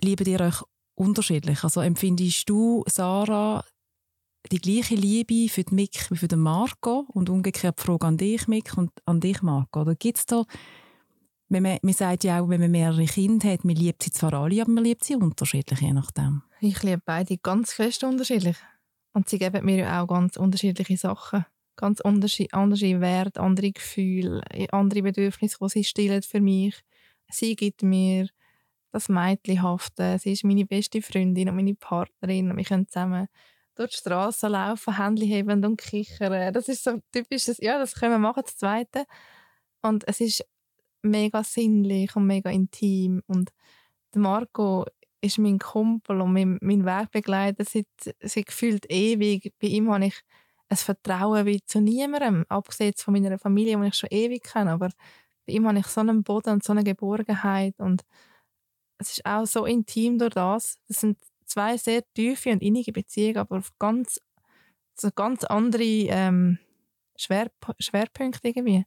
[0.00, 0.62] lieben ihr euch
[0.94, 1.64] unterschiedlich?
[1.64, 3.64] Also empfindest du, Sarah,
[4.50, 8.16] die gleiche Liebe für den Mick wie für den Marco und umgekehrt die Frage an
[8.16, 9.82] dich, Mick, und an dich, Marco?
[9.82, 10.44] Oder gibt es da
[11.48, 14.62] man, man sagt ja auch, wenn man mehrere Kinder hat, man liebt sie zwar alle,
[14.62, 16.42] aber man liebt sie unterschiedlich, je nachdem.
[16.60, 18.56] Ich liebe beide ganz fest unterschiedlich.
[19.14, 21.46] Und sie geben mir ja auch ganz unterschiedliche Sachen.
[21.76, 26.84] Ganz andere Werte, andere Gefühle, andere Bedürfnisse, die sie stillen für mich.
[27.30, 28.28] Sie gibt mir
[28.92, 30.18] das Mädchenhafte.
[30.20, 32.56] Sie ist meine beste Freundin und meine Partnerin.
[32.56, 33.28] Wir können zusammen
[33.74, 36.52] durch die Straße laufen, Hände heben und kichern.
[36.52, 37.48] Das ist so typisch.
[37.58, 39.04] Ja, das können wir machen, das Zweite.
[39.82, 40.44] Und es ist
[41.02, 43.22] mega sinnlich und mega intim.
[43.26, 43.50] Und
[44.14, 44.84] Marco
[45.24, 47.86] ist mein Kumpel und mein, mein Wegbegleiter seit,
[48.22, 49.52] seit gefühlt ewig.
[49.60, 50.20] Bei ihm habe ich
[50.68, 54.72] ein Vertrauen wie zu niemandem, abgesehen von meiner Familie, die ich schon ewig kenne.
[54.72, 54.90] Aber
[55.46, 58.02] bei ihm habe ich so einen Boden und so eine Geborgenheit und
[58.98, 60.78] es ist auch so intim durch das.
[60.88, 64.20] Das sind zwei sehr tiefe und innige Beziehungen, aber auf ganz,
[64.96, 66.58] so ganz andere ähm,
[67.16, 68.84] Schwerp Schwerpunkte irgendwie.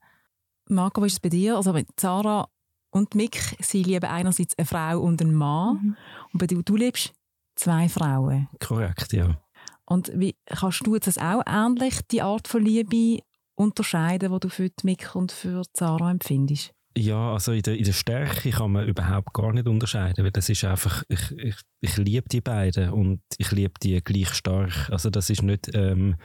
[0.70, 1.56] Marco, wie ist es bei dir?
[1.58, 2.50] Also Sarah
[2.92, 5.98] und Mick, sie lieben einerseits eine Frau und einen Mann mhm.
[6.34, 7.14] und bei dir, du liebst
[7.56, 8.48] zwei Frauen.
[8.60, 9.38] Korrekt, ja.
[9.86, 13.24] Und wie kannst du jetzt auch ähnlich die Art von Liebe
[13.56, 16.74] unterscheiden, die du für Mick und für Sarah empfindest?
[16.98, 20.50] Ja, also in der, in der Stärke kann man überhaupt gar nicht unterscheiden, weil das
[20.50, 24.90] ist einfach, ich, ich, ich liebe die beiden und ich liebe die gleich stark.
[24.90, 26.16] Also das ist nicht ähm,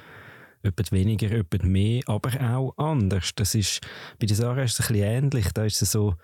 [0.63, 3.33] etwas weniger, etwas mehr, aber auch anders.
[3.35, 3.81] Das ist,
[4.19, 6.15] bei der Sarah ist es ein bisschen ähnlich, da ist es so,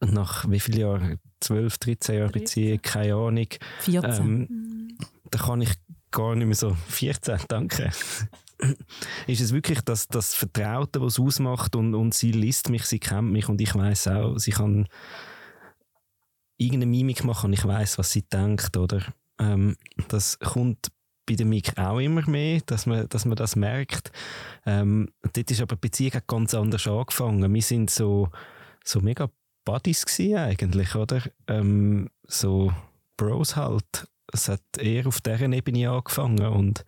[0.00, 3.48] nach wie vielen Jahren, 12, 13 Jahren Beziehung, keine Ahnung.
[3.80, 4.02] 14.
[4.04, 4.98] Ähm,
[5.30, 5.72] da kann ich
[6.10, 7.90] gar nicht mehr so, 14, danke
[9.26, 12.98] ist es wirklich das, das Vertraute, was es ausmacht und, und sie liest mich, sie
[12.98, 14.86] kennt mich und ich weiß auch, sie kann
[16.58, 19.02] irgendeine Mimik machen und ich weiß, was sie denkt, oder?
[19.38, 19.76] Ähm,
[20.08, 20.88] das kommt
[21.26, 24.12] bei der Mik auch immer mehr, dass man, dass man das merkt.
[24.66, 27.54] Ähm, dort ist aber die Beziehung ganz anders angefangen.
[27.54, 28.28] Wir sind so,
[28.84, 29.30] so mega
[29.70, 31.22] Buddies eigentlich, oder?
[31.46, 32.72] Ähm, so
[33.16, 34.08] Bros halt.
[34.32, 36.84] Es hat eher auf dieser Ebene angefangen und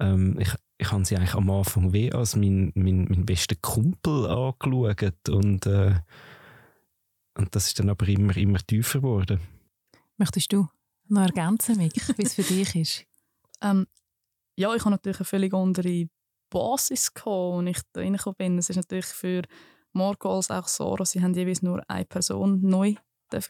[0.00, 4.26] ähm, ich, ich habe sie eigentlich am Anfang wie als mein, mein, mein bester Kumpel
[4.26, 5.94] angeschaut und, äh,
[7.38, 9.40] und das ist dann aber immer, immer tiefer geworden.
[10.16, 10.66] Möchtest du
[11.08, 13.06] noch ergänzen, Mick, wie es für dich ist?
[13.62, 13.86] Ähm,
[14.56, 16.10] ja, ich habe natürlich eine völlig andere
[16.50, 18.58] Basis gehabt, als ich da reingekommen bin.
[18.58, 19.44] Es ist natürlich für
[19.96, 22.94] Marco als auch Sarah, sie haben jeweils nur eine Person neu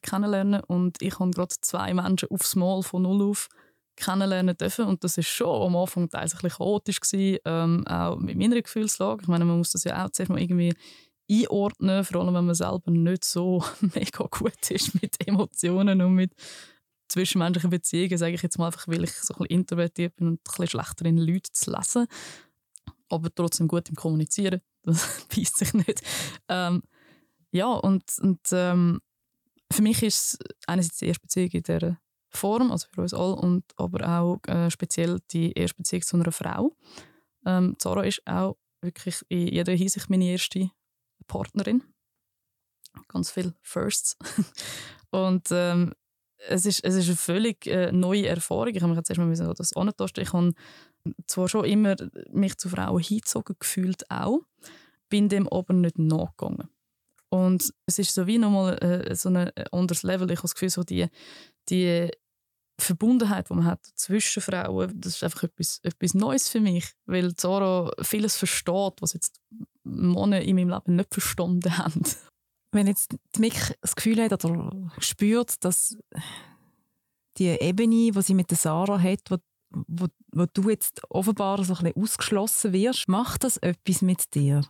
[0.03, 3.49] kennenlernen und ich habe gerade zwei Menschen aufs Mal von null auf
[3.97, 4.87] kennenlernen dürfen.
[4.87, 8.61] Und das ist schon am Anfang teils ein bisschen chaotisch gewesen, ähm, auch mit meiner
[8.61, 9.23] Gefühlslage.
[9.23, 10.75] Ich meine, man muss das ja auch zuerst mal irgendwie
[11.31, 16.33] einordnen, vor allem wenn man selber nicht so mega gut ist mit Emotionen und mit
[17.09, 20.35] zwischenmenschlichen Beziehungen, sage ich jetzt mal einfach, weil ich so ein bisschen introvertiert bin und
[20.35, 22.07] ein bisschen schlechter in Leute zu lesen,
[23.09, 26.03] aber trotzdem gut im Kommunizieren, das beißt sich nicht.
[26.49, 26.83] Ähm,
[27.53, 29.01] ja, und, und ähm,
[29.73, 31.99] für mich ist es einerseits die erste Beziehung in dieser
[32.31, 36.33] Form, also für uns alle, und aber auch äh, speziell die erste Beziehung zu einer
[36.33, 36.77] Frau.
[37.45, 40.71] Ähm, Zara ist auch wirklich in jeder Hinsicht meine erste
[41.27, 41.83] Partnerin.
[43.09, 44.17] Ganz viel Firsts.
[45.11, 45.93] und ähm,
[46.49, 48.75] es, ist, es ist eine völlig äh, neue Erfahrung.
[48.75, 50.23] Ich habe mich jetzt erstmal das antasten.
[50.23, 50.53] Ich habe
[51.27, 51.97] zwar schon immer
[52.31, 54.41] mich zu Frauen hingezogen gefühlt auch,
[55.09, 56.69] bin dem aber nicht nachgegangen.
[57.29, 60.31] Und es ist so wie nochmal äh, so ein anderes Level.
[60.31, 61.07] Ich habe das Gefühl, so die,
[61.69, 62.09] die
[62.79, 67.35] Verbundenheit, die man hat zwischen Frauen, das ist einfach etwas, etwas Neues für mich, weil
[67.35, 69.41] Zara vieles versteht, was jetzt
[69.83, 72.03] Männer in meinem Leben nicht verstanden haben.
[72.73, 75.97] Wenn jetzt Mick das Gefühl hat oder spürt, dass
[77.39, 79.37] die Ebene, die sie mit der Sarah hat, wo,
[79.71, 84.63] wo, wo du jetzt offenbar so ein bisschen ausgeschlossen wirst, macht das etwas mit dir?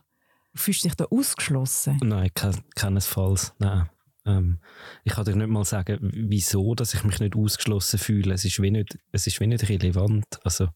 [0.55, 1.99] Fühlst du dich da ausgeschlossen?
[2.03, 2.31] Nein,
[2.75, 3.53] keinesfalls.
[3.59, 3.89] Nein.
[4.25, 4.59] Ähm,
[5.03, 8.33] ich kann dir nicht mal sagen, wieso dass ich mich nicht ausgeschlossen fühle.
[8.33, 10.25] Es ist wie nicht, es ist wie nicht relevant.
[10.43, 10.67] Also,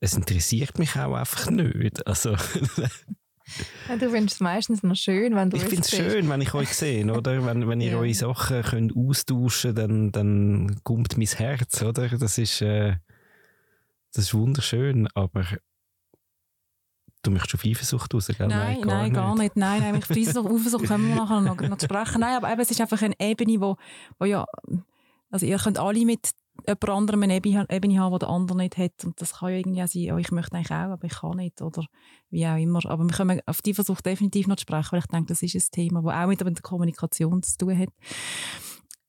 [0.00, 2.06] es interessiert mich auch einfach nicht.
[2.06, 2.30] Also,
[3.88, 6.54] ja, du findest es meistens noch schön, wenn du Ich finde es schön, wenn ich
[6.54, 7.44] euch sehe, oder?
[7.44, 7.98] Wenn, wenn ihr ja.
[7.98, 12.08] eure Sachen könnt austauschen könnt, dann, dann kommt mein Herz, oder?
[12.08, 12.96] Das ist, äh,
[14.12, 15.44] das ist wunderschön, aber
[17.24, 18.48] Du möchtest auf Eifersucht raus, gell?
[18.48, 19.14] Nein, nein, gar, nein, nicht.
[19.14, 19.56] gar nicht.
[19.56, 22.20] Nein, nein, auf Eifersucht können wir nachher noch, noch sprechen.
[22.20, 23.76] Nein, aber eben, es ist einfach eine Ebene, wo,
[24.18, 24.44] wo ja,
[25.30, 26.32] also ihr könnt alle mit
[26.66, 29.04] jemand anderem eine Ebene, Ebene haben, die der andere nicht hat.
[29.04, 31.36] Und das kann ja irgendwie auch sein, oh, ich möchte eigentlich auch, aber ich kann
[31.36, 31.62] nicht.
[31.62, 31.86] Oder
[32.30, 32.80] wie auch immer.
[32.86, 35.70] Aber wir können auf die Versuch definitiv noch sprechen, weil ich denke, das ist ein
[35.70, 37.88] Thema, das auch mit der Kommunikation zu tun hat.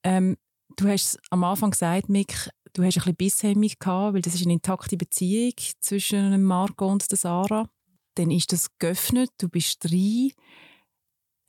[0.03, 0.37] Ähm,
[0.77, 4.43] du hast am Anfang gesagt, Mick, du hast ein bisschen Bisshemmung gehabt, weil das ist
[4.43, 7.69] eine intakte Beziehung zwischen Marco und der Sarah
[8.15, 10.31] dann ist das geöffnet, du bist drin.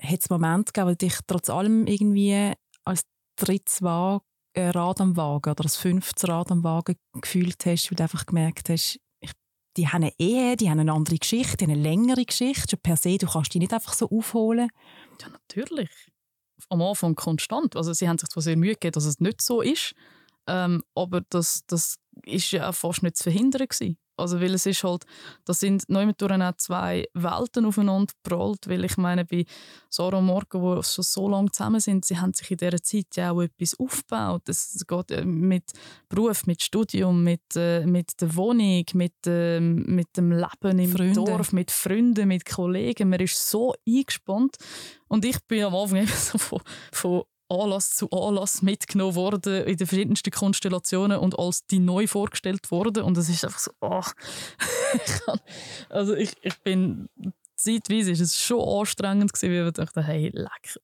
[0.00, 2.52] hat es Momente gegeben, wo dich trotz allem irgendwie
[2.84, 3.02] als
[3.36, 8.02] drittes äh, Rad am Wagen oder als fünftes Rad am Wagen gefühlt hast, weil du
[8.02, 9.00] einfach gemerkt hast,
[9.76, 12.70] die haben eine Ehe, die haben eine andere Geschichte, die haben eine längere Geschichte.
[12.70, 14.70] Schon per se, du kannst die nicht einfach so aufholen.
[15.20, 15.90] Ja, natürlich.
[16.68, 17.74] Am Anfang konstant.
[17.74, 19.94] Also sie haben sich zwar sehr Mühe gegeben, dass es nicht so ist,
[20.46, 23.98] ähm, aber das, das ist ja auch fast nicht zu verhindern gewesen.
[24.16, 25.04] Also weil es ist halt,
[25.44, 29.44] da sind neu auch zwei Welten aufeinander geprallt, weil ich meine, bei
[29.90, 33.06] Sarah und Morgan, die schon so lange zusammen sind, sie haben sich in dieser Zeit
[33.16, 34.48] ja auch etwas aufgebaut.
[34.48, 35.64] Es geht äh, mit
[36.08, 41.14] Beruf, mit Studium, mit, äh, mit der Wohnung, mit, äh, mit dem Leben im Freunde.
[41.14, 43.10] Dorf, mit Freunden, mit Kollegen.
[43.10, 44.56] Man ist so eingespannt.
[45.08, 46.60] Und ich bin am Anfang eben so von,
[46.92, 52.70] von Anlass zu Anlass mitgenommen worden in den verschiedensten Konstellationen und als die neu vorgestellt
[52.70, 55.40] worden und es ist einfach so, kann,
[55.90, 57.08] also ich, ich bin
[57.56, 60.78] zeitweise ist es schon anstrengend gewesen, weil ich dachte, hey, leck.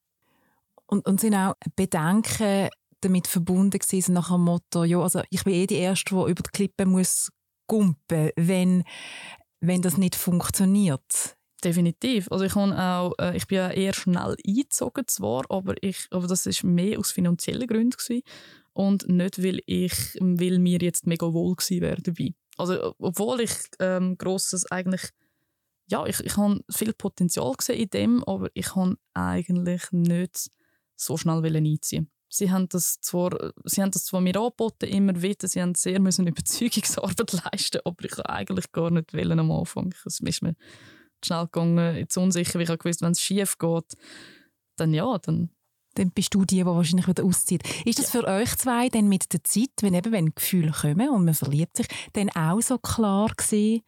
[0.86, 2.68] Und, und sind auch Bedenken
[3.00, 6.42] damit verbunden gewesen, nach dem Motto, ja, also ich bin eh die Erste, die über
[6.42, 7.30] die Klippe muss
[7.66, 8.84] gumpen, wenn,
[9.60, 11.36] wenn das nicht funktioniert.
[11.62, 12.30] Definitiv.
[12.30, 16.46] Also ich, auch, äh, ich bin ja eher schnell eingezogen zwar, aber, ich, aber das
[16.46, 18.22] ist mehr aus finanziellen Gründen gewesen
[18.72, 22.34] und nicht, weil ich weil mir jetzt mega wohl gewesen dabei.
[22.56, 25.10] Also obwohl ich ähm, grosses eigentlich
[25.90, 30.50] ja, ich, ich habe viel Potenzial gesehen in dem, aber ich habe eigentlich nicht
[30.96, 32.10] so schnell einziehen.
[32.28, 35.98] Sie haben das zwar, sie haben das zwar mir angeboten, immer wieder, sie haben sehr
[35.98, 39.92] müssen Überzeugungsarbeit leisten, aber ich eigentlich gar nicht wollen am Anfang.
[40.04, 40.54] Es ist mir
[41.26, 43.96] schnell gegangen, jetzt unsicher, weil ich habe gewusst, wenn es schief geht,
[44.76, 45.50] dann ja, dann
[45.94, 47.62] dann bist du die, die wahrscheinlich wieder auszieht.
[47.84, 48.20] Ist das ja.
[48.20, 51.76] für euch zwei dann mit der Zeit, wenn eben wenn Gefühle kommen und man verliebt
[51.76, 53.82] sich, dann auch so klar gewesen,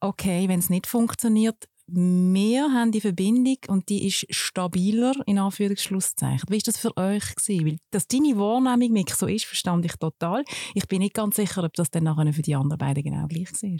[0.00, 6.48] okay, wenn es nicht funktioniert, wir haben die Verbindung und die ist stabiler, in Anführungsschlusszeichen.
[6.48, 7.34] Wie war das für euch?
[7.34, 7.66] Gewesen?
[7.66, 10.44] Weil, dass deine Wahrnehmung nicht so ist, verstand ich total.
[10.74, 13.50] Ich bin nicht ganz sicher, ob das dann nachher für die anderen beiden genau gleich
[13.50, 13.78] war.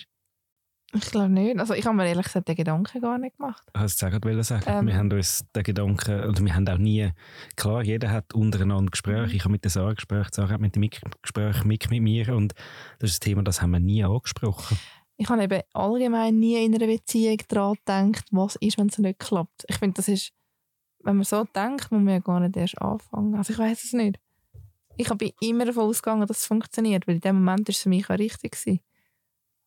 [0.93, 1.59] Ich glaube nicht.
[1.59, 3.63] Also ich habe mir ehrlich gesagt den Gedanken gar nicht gemacht.
[3.75, 4.65] Ich wollte es gerade sagen.
[4.67, 7.11] Ähm, wir haben uns den Gedanken, oder wir haben auch nie,
[7.57, 9.29] klar, jeder hat untereinander Gespräche.
[9.29, 9.35] Mhm.
[9.37, 10.89] Ich habe mit der Sarah Gespräche, Sarah hat mit dem
[11.23, 12.55] Gespräch mit, mit mir und
[12.99, 14.79] das ist ein Thema, das haben wir nie angesprochen.
[15.17, 17.77] Ich habe eben allgemein nie in einer Beziehung daran
[18.13, 19.67] gedacht, was ist, wenn es nicht klappt.
[19.69, 20.33] Ich finde, das ist,
[21.05, 23.35] wenn man so denkt, muss man ja gar nicht erst anfangen.
[23.37, 24.19] Also ich weiß es nicht.
[24.97, 27.89] Ich bin immer davon ausgegangen, dass es funktioniert, weil in dem Moment war es für
[27.91, 28.53] mich auch richtig.
[28.53, 28.81] Gewesen.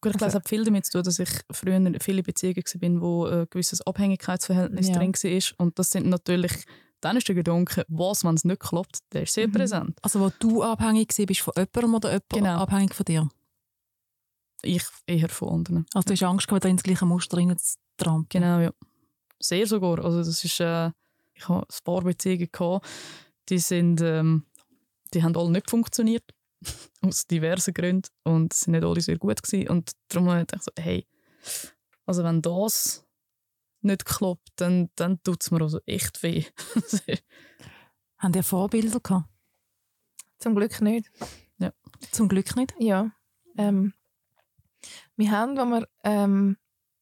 [0.03, 2.65] Gut, ich glaube, es hat viel damit zu tun, dass ich früher in vielen Beziehungen
[2.65, 4.97] war, wo ein gewisses Abhängigkeitsverhältnis ja.
[4.97, 5.65] drin war.
[5.65, 6.51] Und das sind natürlich,
[6.99, 9.53] dann ist der Gedanke, was, wenn es nicht klappt, der ist sehr mhm.
[9.53, 9.97] präsent.
[10.01, 12.57] Also wo du abhängig bist von jemandem oder jemand genau.
[12.57, 13.29] abhängig von dir?
[14.61, 15.85] Ich eher von anderen.
[15.93, 18.27] Also du hast Angst gehabt, ins gleiche Muster zu trampen?
[18.27, 18.73] Genau, ja.
[19.39, 20.03] Sehr sogar.
[20.03, 20.91] Also das ist, äh,
[21.33, 22.85] ich habe ein paar Beziehungen gehabt,
[23.47, 24.43] die sind, ähm,
[25.13, 26.25] die haben alle nicht funktioniert
[27.01, 29.69] aus diversen Gründen und es sind nicht alle sehr gut gewesen.
[29.69, 31.07] und darum habe ich gedacht, hey,
[32.05, 33.05] also wenn das
[33.81, 36.45] nicht klappt, dann, dann tut es mir also echt weh.
[38.17, 39.27] Haben ihr Vorbilder gehabt?
[40.39, 41.11] Zum Glück nicht.
[41.57, 41.73] Ja.
[42.11, 42.73] Zum Glück nicht?
[42.79, 43.11] Ja.
[43.57, 43.93] Ähm,
[45.15, 46.57] wir haben, als wir ähm,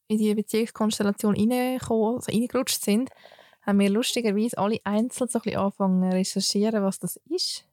[0.07, 3.09] in die Beziehungskonstellation reingekommen, also reingerutscht sind,
[3.61, 7.65] haben wir lustigerweise alle einzeln so ein bisschen angefangen zu recherchieren, was das ist.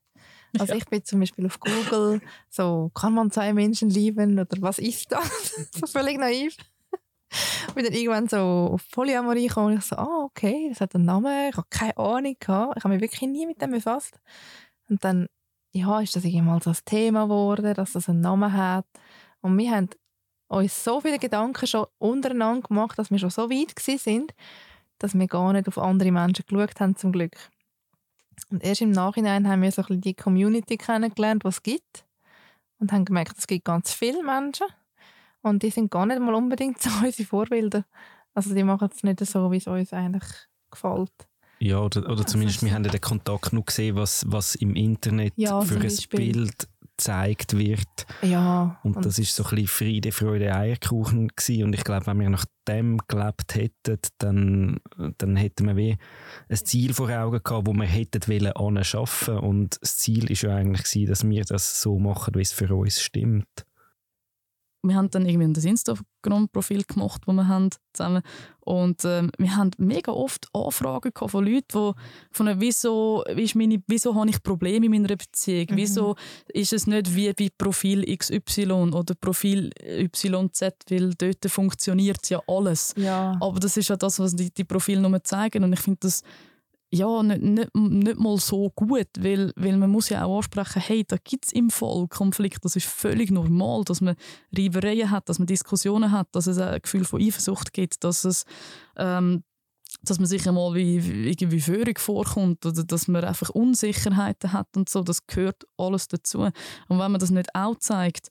[0.59, 0.79] Also ja.
[0.79, 5.13] ich bin zum Beispiel auf Google so, kann man zwei Menschen lieben oder was ist
[5.13, 5.69] das?
[5.75, 6.57] so völlig naiv.
[7.75, 11.05] bin dann irgendwann so auf Polyamorie gekommen und ich so, ah, okay, das hat einen
[11.05, 12.75] Namen, ich habe keine Ahnung gehabt.
[12.77, 14.19] Ich habe mich wirklich nie mit dem befasst.
[14.89, 15.29] Und dann,
[15.73, 18.87] ja, ist das irgendwann so ein Thema geworden, dass das einen Namen hat.
[19.43, 19.91] Und wir haben
[20.49, 24.35] uns so viele Gedanken schon untereinander gemacht, dass wir schon so weit sind,
[24.99, 27.37] dass wir gar nicht auf andere Menschen geschaut haben, zum Glück.
[28.51, 32.05] Und erst im Nachhinein haben wir so ein bisschen die Community kennengelernt, die es gibt.
[32.79, 34.66] Und haben gemerkt, es gibt ganz viele Menschen.
[35.42, 37.85] Und die sind gar nicht mal unbedingt so unsere Vorbilder.
[38.35, 40.27] Also die machen es nicht so, wie es uns eigentlich
[40.70, 41.12] gefällt.
[41.61, 45.61] Ja, oder, oder zumindest wir haben den Kontakt noch gesehen, was, was im Internet ja,
[45.61, 46.68] für ein Bild
[46.99, 48.07] gezeigt wird.
[48.23, 48.79] Ja.
[48.83, 51.65] Und, und das ist so ein bisschen Friede, Freude, Eierkuchen gewesen.
[51.65, 54.81] Und ich glaube, wenn wir nach dem gelebt hätten, dann,
[55.17, 55.97] dann hätten wir wie
[56.49, 59.39] ein Ziel vor Augen gehabt, wo wir hätten wollen schaffen.
[59.39, 62.75] Und das Ziel ist ja eigentlich gewesen, dass wir das so machen, wie es für
[62.75, 63.65] uns stimmt.
[64.83, 68.23] Wir haben dann irgendwie ein Instagram-Profil gemacht, das wir haben zusammen
[68.61, 71.93] und ähm, wir haben mega oft Anfragen von Leuten, die
[72.31, 75.77] von wieso, wie ist meine, wieso habe ich Probleme in meiner Beziehung, mhm.
[75.77, 76.17] wieso
[76.49, 82.95] ist es nicht wie bei Profil XY oder Profil YZ, weil dort funktioniert ja alles.
[82.97, 83.37] Ja.
[83.41, 86.23] Aber das ist ja das, was die, die Profile nur zeigen und ich finde das
[86.90, 91.05] ja, nicht, nicht, nicht mal so gut, weil, weil man muss ja auch ansprechen, hey,
[91.07, 94.16] da gibt es im Fall Konflikt, das ist völlig normal, dass man
[94.57, 98.44] Reibereien hat, dass man Diskussionen hat, dass es ein Gefühl von Eifersucht gibt, dass es
[98.96, 99.42] ähm,
[100.03, 104.68] dass man sich einmal wie, wie irgendwie Führung vorkommt oder dass man einfach Unsicherheiten hat
[104.77, 106.40] und so, das gehört alles dazu.
[106.40, 106.53] Und
[106.88, 108.29] wenn man das nicht auch zeigt,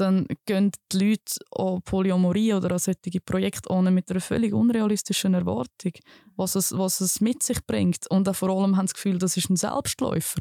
[0.00, 5.34] dann gehen die Leute an Polyamorie oder an solche Projekte an mit einer völlig unrealistischen
[5.34, 5.92] Erwartung,
[6.36, 8.10] was es, was es mit sich bringt.
[8.10, 10.40] Und auch vor allem haben sie das Gefühl, das ist ein Selbstläufer.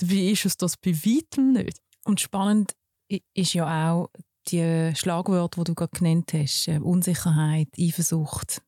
[0.00, 1.78] Wie ist es das bei weitem nicht?
[2.04, 2.74] Und spannend
[3.34, 4.10] ist ja auch
[4.48, 6.68] die Schlagwörter, die du gerade genannt hast.
[6.68, 8.62] Äh, Unsicherheit, Eifersucht.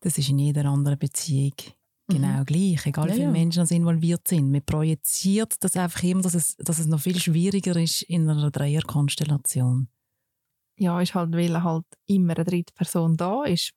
[0.00, 1.54] Das ist in jeder anderen Beziehung
[2.06, 2.44] Genau mhm.
[2.44, 4.50] gleich, egal wie ja, viele Menschen involviert sind.
[4.50, 8.50] Man projiziert das einfach immer, dass es, dass es noch viel schwieriger ist in einer
[8.50, 9.88] Dreierkonstellation.
[10.76, 13.72] Ja, ist halt, weil halt immer eine dritte Person da ist,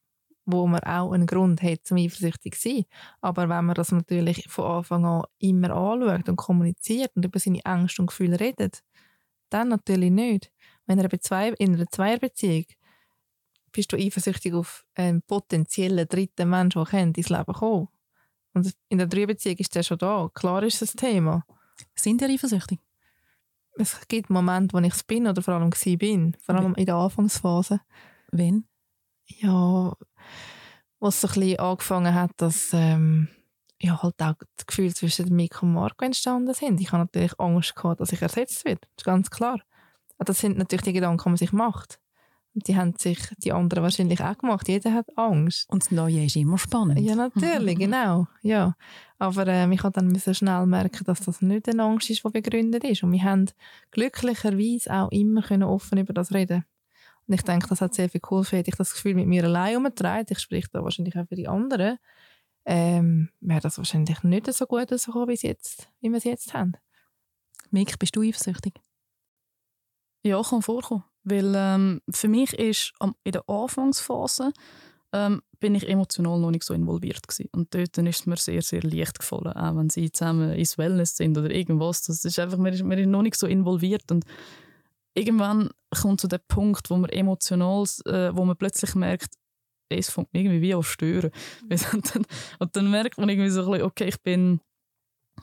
[0.46, 2.86] wo man auch einen Grund hat, zum eifersüchtig zu sein.
[3.22, 7.64] Aber wenn man das natürlich von Anfang an immer anschaut und kommuniziert und über seine
[7.64, 8.84] Ängste und Gefühle redet,
[9.50, 10.52] dann natürlich nicht.
[10.86, 11.10] Wenn er
[11.60, 12.66] in einer Zweierbeziehung
[13.72, 17.90] bist du eifersüchtig auf einen potenziellen dritten Menschen, der ins Leben kommt
[18.58, 20.30] und in der Dreierbeziehung ist der schon da.
[20.34, 21.46] Klar ist das Thema.
[21.96, 22.80] Sind ihr eifersüchtig?
[23.76, 25.98] Es gibt Momente, wo ich es bin oder vor allem war.
[25.98, 26.36] bin.
[26.42, 27.82] Vor allem in der Anfangsphase.
[28.32, 28.66] Wann?
[29.28, 29.94] Ja,
[31.00, 33.28] was so ein bisschen angefangen hat, dass ähm,
[33.80, 36.82] ja, halt auch das Gefühl zwischen Mick und Marco entstanden sind.
[36.82, 38.82] Ich habe natürlich Angst gehabt, dass ich ersetzt werde.
[38.82, 39.62] Das ist ganz klar.
[40.18, 42.00] Das sind natürlich die Gedanken, die man sich macht.
[42.66, 44.68] Die haben sich die anderen wahrscheinlich auch gemacht.
[44.68, 45.70] Jeder hat Angst.
[45.70, 47.00] Und das Neue ist immer spannend.
[47.00, 48.28] Ja, natürlich, genau.
[48.42, 48.76] Ja.
[49.20, 52.84] Aber äh, ich dann so schnell merken, dass das nicht eine Angst ist, die begründet
[52.84, 53.04] ist.
[53.04, 53.50] Und wir haben
[53.92, 56.66] glücklicherweise auch immer können offen über das reden
[57.28, 58.58] Und ich denke, das hat sehr viel geholfen.
[58.58, 61.48] Hätte ich das Gefühl mit mir allein umgetragen, ich spreche da wahrscheinlich auch für die
[61.48, 62.00] anderen,
[62.66, 66.54] ähm, wäre das wahrscheinlich nicht so gut so gekommen, wie, jetzt, wie wir es jetzt
[66.54, 66.74] haben.
[67.72, 68.74] Mick, bist du eifersüchtig?
[70.24, 71.04] Ja, kann vorkommen.
[71.30, 74.52] Weil ähm, für mich ist in der Anfangsphase
[75.14, 77.50] ähm, bin ich emotional noch nicht so involviert gewesen.
[77.52, 81.18] Und dort ist es mir sehr, sehr leicht gefallen, auch wenn sie zusammen ins Wellness
[81.18, 82.04] sind oder irgendwas.
[82.04, 84.26] Das ist einfach, man ist, man ist noch nicht so involviert und
[85.16, 85.70] irgendwann
[86.02, 89.34] kommt zu so der Punkt, wo man emotional, äh, wo man plötzlich merkt,
[89.90, 91.32] es fängt irgendwie wie an stören.
[91.70, 92.26] und, dann,
[92.60, 94.62] und dann merkt man irgendwie so ein bisschen, okay, ich bin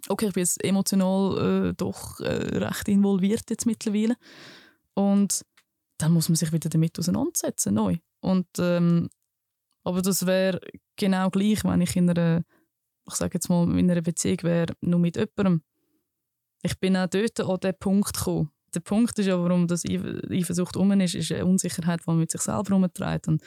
[0.08, 4.16] okay, ich bin jetzt emotional äh, doch äh, recht involviert jetzt mittlerweile.
[4.94, 5.44] Und
[5.98, 7.98] dann muss man sich wieder damit auseinandersetzen, neu.
[8.20, 9.08] Und, ähm,
[9.84, 10.60] aber das wäre
[10.96, 12.42] genau gleich, wenn ich in einer,
[13.06, 15.62] ich sage jetzt mal, in einer Beziehung wäre, nur mit jemandem.
[16.62, 18.50] Ich bin auch dort an den Punkt gekommen.
[18.74, 22.30] Der Punkt ist ja, warum das Eifersucht um ist, ist eine Unsicherheit, die man mit
[22.30, 23.28] sich selber herumträgt.
[23.28, 23.42] Und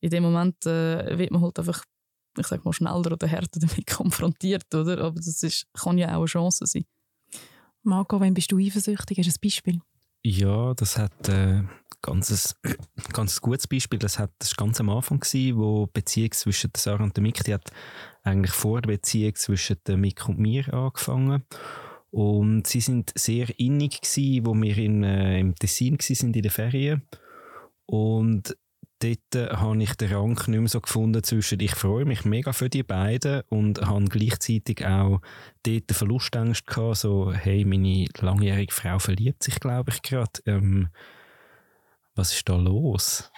[0.00, 1.84] in dem Moment äh, wird man halt einfach,
[2.38, 4.98] ich sage mal, schneller oder härter damit konfrontiert, oder?
[5.02, 6.84] Aber das ist, kann ja auch eine Chance sein.
[7.82, 9.18] Marco, wenn bist du eifersüchtig?
[9.18, 9.80] Hast du ein Beispiel?
[10.22, 11.62] Ja, das hat äh,
[12.02, 12.56] ganzes,
[13.12, 13.98] ganz gutes Beispiel.
[13.98, 17.42] Das hat das ganz am Anfang gewesen, wo die Beziehung zwischen Sarah und der Mick,
[17.44, 17.70] die hat
[18.22, 21.44] eigentlich vor der Beziehung zwischen der Mick und mir angefangen.
[22.10, 26.50] Und sie sind sehr innig gewesen, wo wir in, äh, im Tessin sind in den
[26.50, 27.02] Ferien.
[27.86, 28.56] Und
[29.00, 32.52] dort äh, habe ich den Rang nicht mehr so gefunden zwischen ich freue mich mega
[32.52, 35.20] für die beiden und habe gleichzeitig auch
[35.64, 40.40] dort Verlustängst gehabt, so hey, meine langjährige Frau verliebt sich, glaube ich, gerade.
[40.46, 40.88] Ähm,
[42.14, 43.30] was ist da los?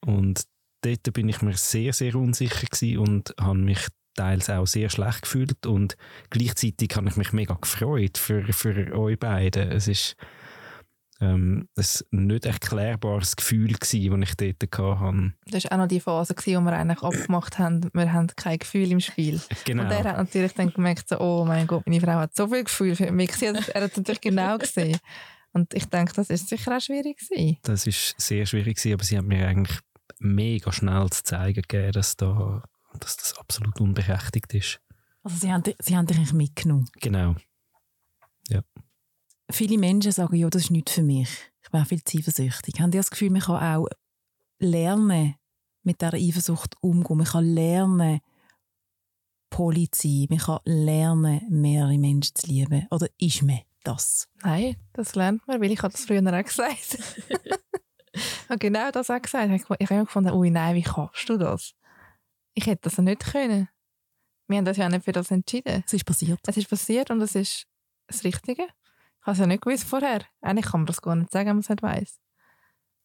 [0.00, 0.44] Und
[0.82, 5.22] dort bin ich mir sehr, sehr unsicher gewesen und habe mich teils auch sehr schlecht
[5.22, 5.96] gefühlt und
[6.30, 9.68] gleichzeitig habe ich mich mega gefreut für, für euch beide.
[9.68, 10.16] Es ist
[11.20, 15.32] ähm, ein nicht erklärbares Gefühl gewesen, das ich dort hatte.
[15.46, 18.58] Das war auch noch die Phase, gewesen, wo wir eigentlich abgemacht haben, wir haben kein
[18.58, 19.40] Gefühl im Spiel.
[19.64, 19.82] Genau.
[19.84, 22.62] Und er hat natürlich dann gemerkt, so, oh mein Gott, meine Frau hat so viel
[22.62, 23.30] Gefühl für mich.
[23.42, 24.98] Er hat es natürlich genau gesehen.
[25.52, 27.56] Und ich denke, das ist sicher auch schwierig gewesen.
[27.62, 29.78] Das ist sehr schwierig gewesen, aber sie hat mir eigentlich
[30.18, 32.62] mega schnell zu zeigen gegeben, dass, da,
[33.00, 34.80] dass das absolut unberechtigt ist.
[35.22, 36.88] Also sie haben, sie haben dich eigentlich mitgenommen?
[37.00, 37.34] Genau.
[39.50, 41.28] Viele Menschen sagen, ja, das ist nicht für mich.
[41.62, 42.80] Ich bin auch viel zu eifersüchtig.
[42.80, 43.86] Haben die das Gefühl, man kann auch
[44.58, 45.36] lernen,
[45.82, 47.18] mit dieser Eifersucht umzugehen?
[47.18, 48.20] Man kann lernen,
[49.50, 50.26] Poli zu sein.
[50.30, 52.86] Man kann lernen, mehrere Menschen zu lieben.
[52.90, 54.28] Oder ist man das?
[54.42, 56.98] Nein, das lernt man, weil ich habe das früher auch gesagt.
[58.48, 59.50] habe genau das auch gesagt.
[59.52, 61.74] Ich habe immer gefunden, ui nein, wie kannst du das?
[62.54, 63.68] Ich hätte das nicht können.
[64.48, 65.82] Wir haben das ja nicht für das entschieden.
[65.86, 66.40] Es ist passiert.
[66.46, 67.66] Es ist passiert und es ist
[68.06, 68.66] das Richtige.
[69.26, 70.20] Ich habe es ja nicht gewusst vorher.
[70.40, 72.20] Eigentlich kann man das gar nicht sagen, wenn man es nicht weiss.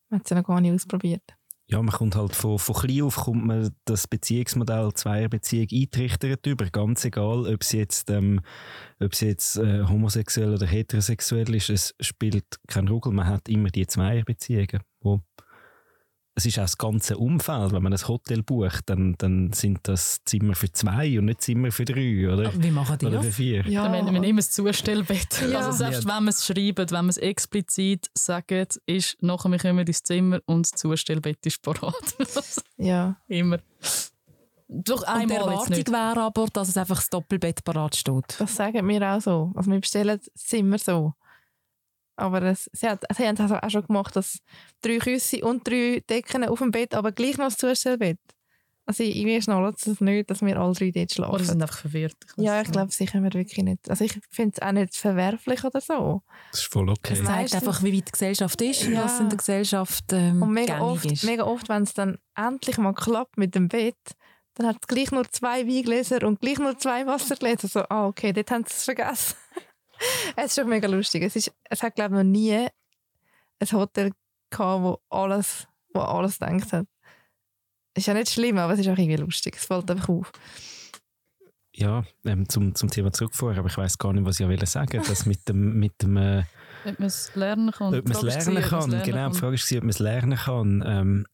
[0.07, 1.23] Man hat es ja noch gar nicht ausprobiert.
[1.65, 6.65] Ja, man kommt halt von, von klein auf kommt man das Beziehungsmodell Zweierbeziehung eintrichtert über,
[6.65, 8.39] ganz egal, ob sie jetzt, ähm,
[8.99, 13.69] ob sie jetzt äh, homosexuell oder heterosexuell ist, es spielt keine Rolle, man hat immer
[13.69, 15.21] die Zweierbeziehungen, wo
[16.41, 17.71] es ist auch das ganze Umfeld.
[17.71, 21.71] Wenn man ein Hotel bucht, dann, dann sind das Zimmer für zwei und nicht Zimmer
[21.71, 22.51] für drei, oder?
[22.61, 23.27] Wie machen die Oder das?
[23.27, 23.67] für vier.
[23.67, 23.91] Ja.
[23.91, 25.41] Wir, wir nehmen das Zustellbett.
[25.51, 25.59] Ja.
[25.59, 26.15] Also selbst Ja.
[26.17, 30.39] wenn wir es schreiben, wenn wir es explizit sagen, ist nachher wir kommen ins Zimmer
[30.45, 31.93] und das Zustellbett ist parat.
[32.77, 33.15] Ja.
[33.27, 33.59] Immer.
[34.67, 38.35] Doch Und die einmal Erwartung wäre aber, dass es einfach das Doppelbett parat steht.
[38.39, 39.51] Das sagen wir auch so.
[39.53, 41.13] Also wir bestellen es immer so.
[42.15, 44.39] Aber es, sie, hat, sie haben es auch schon gemacht, dass
[44.81, 48.19] drei Küsse und drei Decken auf dem Bett, aber gleich noch das Zustellbett.
[48.85, 51.45] Also ich, wir schnallen es nicht, dass wir alle drei dort Oder sie schlafen.
[51.45, 52.15] sind einfach verwirrt.
[52.35, 52.65] weiß ja, nicht.
[52.67, 53.89] ich glaube, sie können wirklich nicht.
[53.89, 56.23] Also ich finde es auch nicht verwerflich oder so.
[56.51, 57.13] Das ist voll okay.
[57.13, 59.05] Es zeigt einfach, wie weit die Gesellschaft ist und Ja.
[59.05, 61.23] was in der Gesellschaft ähm, Und mega gängig oft, ist.
[61.23, 63.95] mega oft, wenn es dann endlich mal klappt mit dem Bett,
[64.55, 67.67] dann hat es gleich nur zwei Weingläser und gleich nur zwei Wassergläser.
[67.69, 69.35] So, ah, okay, dort haben sie es vergessen.
[70.35, 71.23] es ist schon mega lustig.
[71.23, 74.11] Es, ist, es hat, glaube ich, noch nie ein Hotel
[74.49, 76.87] gehabt, wo alles, wo alles gedacht hat.
[77.93, 79.55] Ist ja nicht schlimm, aber es ist auch irgendwie lustig.
[79.57, 80.31] Es fällt einfach auf.
[81.73, 85.01] Ja, ähm, zum, zum Thema zurückfahren, aber ich weiß gar nicht, was ich will sagen.
[85.07, 86.43] Das mit dem, mit dem äh,
[86.85, 87.93] Ob man es lernen kann.
[87.95, 88.89] ob man es Die Frage ist lernen kann.
[88.89, 90.83] man es Genau, lernen die Frage war, ob man es lernen kann.
[90.85, 91.25] Ähm,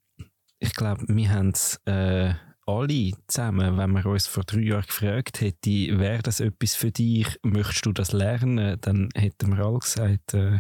[0.60, 2.34] ich glaube, wir haben es äh,
[2.68, 7.28] alle zusammen, wenn man uns vor drei Jahren gefragt hätte, wäre das etwas für dich,
[7.42, 10.60] möchtest du das lernen, dann hätten wir alle gesagt, äh,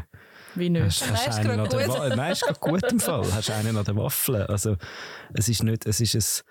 [0.55, 0.83] Wie nicht.
[0.83, 3.31] hast, hast ist einen gerade an der Nein, ist gerade gut im Fall.
[3.33, 4.43] Hast einen an der Waffel.
[4.43, 4.77] Also,
[5.33, 6.45] es ist nicht, es ist ein,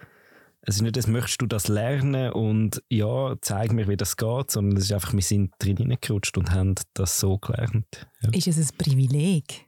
[0.68, 4.50] es ist nicht, das möchtest du das lernen und ja, zeig mir, wie das geht,
[4.50, 8.06] sondern es ist einfach, wir sind drin hineingerutscht und haben das so gelernt.
[8.20, 8.30] Ja.
[8.32, 9.64] Ist es ein Privileg?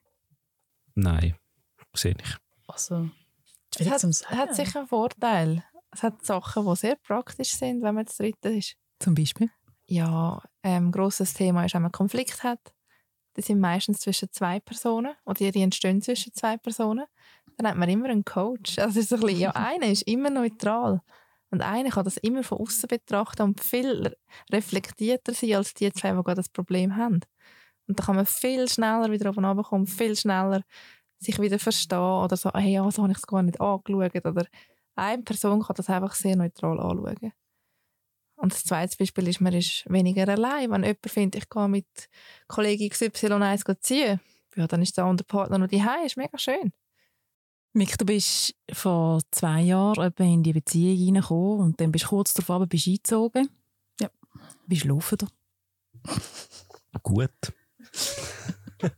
[0.95, 1.37] Nein,
[1.95, 2.37] sehe ich.
[2.67, 3.09] Also,
[3.71, 5.65] Es schwierig hat, hat sicher einen Vorteil.
[5.91, 8.77] Es hat Sachen, die sehr praktisch sind, wenn man das dritte ist.
[8.99, 9.51] Zum Beispiel?
[9.87, 12.61] Ja, ein grosses Thema ist, wenn man Konflikt hat.
[13.37, 17.07] Die sind meistens zwischen zwei Personen oder die entstehen zwischen zwei Personen.
[17.57, 18.79] Dann hat man immer einen Coach.
[18.79, 21.01] Also ist so ein bisschen, ja, einer ist immer neutral.
[21.51, 24.15] Und einer kann das immer von außen betrachten und viel
[24.53, 27.21] reflektierter sein als die zwei, die gerade das Problem haben.
[27.87, 30.63] Und da kann man viel schneller wieder oben runterkommen, viel schneller
[31.19, 34.25] sich wieder verstehen oder so, hey, ja, so habe ich es gar nicht angeschaut.
[34.25, 34.47] Oder
[34.99, 37.33] eine Person kann das einfach sehr neutral anschauen.
[38.37, 40.71] Und das zweite Beispiel ist, man ist weniger allein.
[40.71, 41.87] Wenn jemand findet, ich gehe mit
[42.47, 44.21] Kollegin XY1 ziehen,
[44.55, 46.07] ja, dann ist der andere Partner noch daheim.
[46.07, 46.73] Ist mega schön.
[47.73, 52.35] Mick, du bist vor zwei Jahren in die Beziehung reingekommen und dann bist du kurz
[52.35, 53.49] darauf bist du eingezogen.
[54.01, 54.09] Ja.
[54.67, 55.27] Wie schlafen da?
[57.03, 57.31] Gut.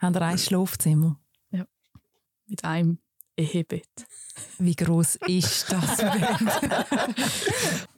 [0.00, 1.20] Haben ihr ein Schlafzimmer?
[2.46, 2.98] Mit einem
[3.36, 3.88] Ehebett.
[4.58, 7.88] Wie groß ist das Bett?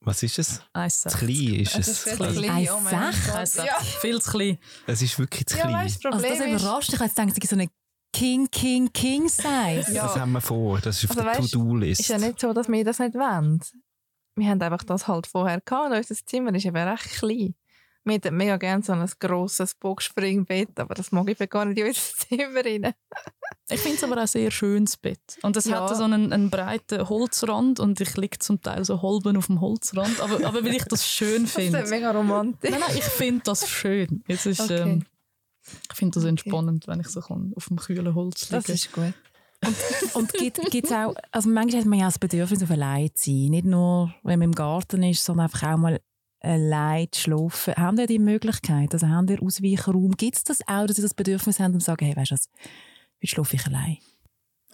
[0.00, 0.62] Was ist es?
[0.72, 2.02] Eins Zu klein ist es.
[2.04, 2.50] viel Also, klein.
[2.50, 3.26] Ein Oh mein Sech?
[3.26, 3.34] Gott.
[3.36, 4.58] Eins Ja, Viel zu klein.
[4.86, 5.84] es ist wirklich zu ja klein.
[5.86, 7.00] weißt, das Also Problem das ist, überrascht dich.
[7.00, 7.68] Jetzt denkst du, so eine
[8.12, 9.92] King, King, King Size.
[9.92, 10.04] Ja.
[10.06, 10.80] Das haben wir vor.
[10.80, 12.00] Das ist auf Also der To-Do-List.
[12.00, 13.60] ist ja nicht so, dass wir das nicht wollen.
[14.36, 15.92] Wir haben einfach das halt vorher gehabt.
[15.94, 17.54] Unser Zimmer ist eben recht klein.
[18.04, 21.86] Wir hätten mega gerne so ein grosses Boxspringbett, aber das mag ich gar nicht in
[21.88, 22.94] unser Zimmer rein.
[23.70, 25.20] Ich finde es aber auch ein sehr schönes Bett.
[25.42, 25.82] Und es Ja.
[25.88, 29.60] hat so einen, einen breiten Holzrand und ich liege zum Teil so halben auf dem
[29.60, 30.20] Holzrand.
[30.20, 31.86] Aber, aber weil ich das schön Das ist finde.
[31.88, 32.70] mega romantisch.
[32.70, 34.24] Nein, nein, ich finde das schön.
[34.26, 34.80] Es ist, Okay.
[34.82, 35.04] ähm,
[35.90, 38.90] ich finde das entspannend, wenn ich so kann, auf dem kühlen Holz liegen Das ist
[38.92, 39.12] gut.
[40.14, 43.46] Und gibt es auch, also manchmal hat man ja das Bedürfnis, auf allein zu sein.
[43.50, 46.00] Nicht nur, wenn man im Garten ist, sondern einfach auch mal
[46.40, 47.74] allein zu schlafen.
[47.74, 48.92] Haben ihr die Möglichkeit?
[48.92, 50.16] Also haben ihr Ausweichraum?
[50.16, 52.48] Gibt es das auch, dass ihr das Bedürfnis haben, zu sagen, hey, weißt du was,
[53.16, 53.98] heute schlafe ich allein?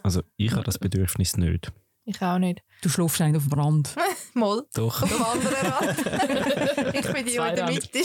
[0.02, 1.72] Also ich habe das Bedürfnis nicht.
[2.04, 2.62] Ich auch nicht.
[2.82, 3.96] Du schläfst eigentlich auf dem Rand.
[4.34, 4.66] Moll.
[4.74, 5.02] Doch.
[5.02, 6.94] Auf dem anderen Rand.
[6.94, 7.98] ich bin die, die in der Mitte.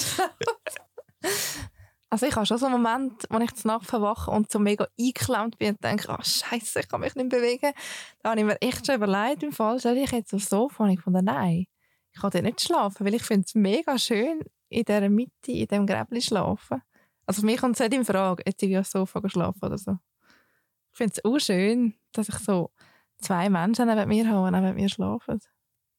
[2.10, 4.88] Also ich habe schon so einen Moment, wo ich zur Nacht verwache und so mega
[5.00, 7.72] eingeklemmt bin und denke, ah Scheiße, ich kann mich nicht bewegen.
[8.24, 10.92] Da habe ich mir echt schon überlegt, im Fall stelle ich jetzt aufs Sofa und
[10.92, 11.66] ich fand, nein,
[12.14, 15.68] ich kann dort nicht schlafen, weil ich finde es mega schön, in dieser Mitte, in
[15.68, 16.82] diesem Gräbli schlafen.
[17.26, 19.98] Also für mich kommt es nicht in Frage, jetzt irgendwie aufs Sofa schlafen oder so.
[20.92, 22.72] Ich finde es auch schön, dass ich so
[23.20, 25.40] zwei Menschen neben mir habe, neben mir schlafen.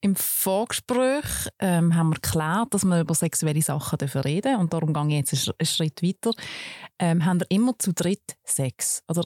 [0.02, 4.94] Im Vorgespräch ähm, haben wir geklärt, dass wir über sexuelle Sachen reden dürfen und darum
[4.94, 6.32] gehe ich jetzt einen Schritt weiter.
[6.98, 9.24] Ähm, haben wir immer zu dritt Sex oder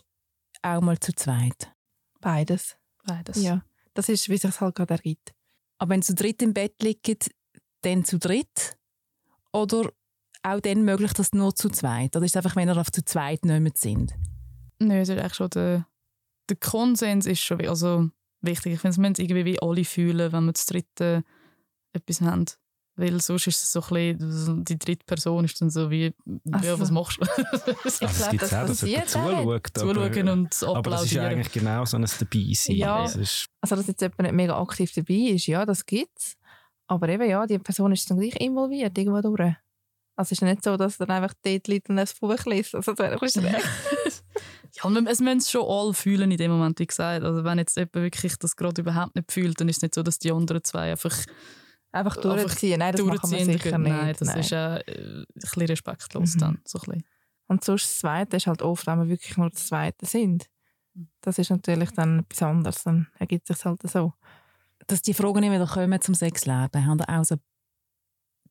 [0.62, 1.72] auch mal zu zweit?
[2.20, 2.76] Beides.
[3.07, 3.41] Beides.
[3.41, 3.62] Ja.
[3.95, 5.32] Das ist, wie sich es halt gerade ergibt.
[5.79, 7.31] Aber wenn zu dritt im Bett liegt,
[7.83, 8.77] dann zu dritt?
[9.53, 9.93] Oder
[10.43, 12.16] auch dann möglich, dass nur zu zweit?
[12.16, 14.14] Oder ist es einfach, wenn ihr auf zu zweit nicht mehr sind?
[14.79, 15.87] Nein, es ist eigentlich schon der,
[16.49, 18.11] der Konsens ist schon also
[18.41, 18.75] wichtig.
[18.75, 21.25] Ich finde, es müssen irgendwie wie alle fühlen, wenn wir das dritte
[21.93, 22.47] etwas haben.
[22.97, 26.15] Weil sonst ist es so ein bisschen, die dritte Person ist dann so wie,
[26.53, 27.23] Ach ja, was machst du?
[27.23, 29.67] Also es glaub, gibt das auch, dass jemand passiert zuschaut.
[29.75, 31.25] Zuschauen aber, und aber das ist ja applaudieren.
[31.27, 32.77] eigentlich genau so ein Dabeisein.
[32.77, 33.05] Ja.
[33.05, 36.37] Es Also, dass jetzt jemand nicht mega aktiv dabei ist, ja, das gibt's.
[36.87, 39.55] Aber eben, ja, die Person ist dann gleich involviert, irgendwo durch.
[40.17, 42.77] Also, es ist nicht so, dass dann einfach dort liegt und ein Buch liest.
[42.77, 43.65] Also, das wäre ein bisschen schräg.
[44.77, 47.23] Ja, und es müssen es schon alle fühlen in dem Moment, wie gesagt.
[47.23, 50.03] Also wenn jetzt jemand wirklich das gerade überhaupt nicht fühlt, dann ist es nicht so,
[50.03, 51.17] dass die anderen zwei einfach
[51.95, 52.79] Einfach durchziehen.
[52.81, 53.91] Nein, das machen wir sicher nicht.
[53.93, 54.41] Nein, das Nein.
[54.41, 56.39] ist äh, ein bisschen respektlos Mhm.
[56.41, 56.61] dann.
[56.67, 57.05] So ein bisschen.
[57.47, 60.47] Und sonst das Zweite ist halt oft, wenn wir wirklich nur das Zweite sind.
[61.21, 62.83] Das ist natürlich dann etwas anderes.
[62.85, 64.13] Dann ergibt es sich halt so.
[64.87, 67.41] Dass die Fragen nicht wieder kommen zum Sexleben, haben ihr auch so ein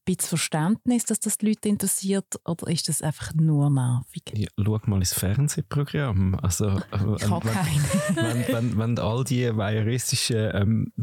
[0.06, 2.40] bisschen Verständnis, dass das die Leute interessiert?
[2.46, 4.24] Oder ist das einfach nur nervig?
[4.36, 6.36] ja, schau mal ins Fernsehprogramm.
[6.42, 8.16] Also, äh, Ich habe wenn, keinen.
[8.16, 10.94] wenn, wenn, wenn du all die voyeuristischen ähm,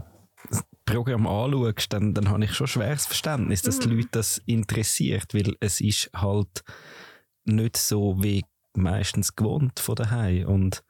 [0.85, 5.55] Programme anschaust, dann, dann habe ich schon schweres Verständnis, dass die Leute das interessiert, weil
[5.61, 6.65] es ist halt
[7.45, 10.83] nicht so wie meistens gewohnt von daheim und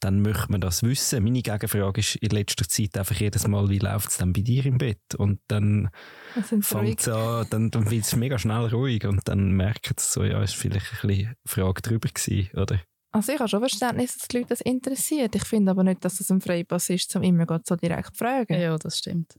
[0.00, 1.22] dann möchte man das wissen.
[1.22, 4.64] Meine Gegenfrage ist in letzter Zeit einfach jedes Mal, wie läuft es dann bei dir
[4.64, 5.14] im Bett?
[5.16, 5.90] Und dann
[6.34, 10.12] Das fängt es an, dann, dann wird es mega schnell ruhig und dann merkt es
[10.12, 12.80] so, ja, ist vielleicht ein bisschen Frage drüber gewesen, oder?
[13.12, 15.34] Also ich habe schon Verständnis, dass die Leute das interessiert.
[15.34, 18.60] Ich finde aber nicht, dass es ein Freipass ist, um immer so direkt zu fragen.
[18.60, 19.38] Ja, das stimmt.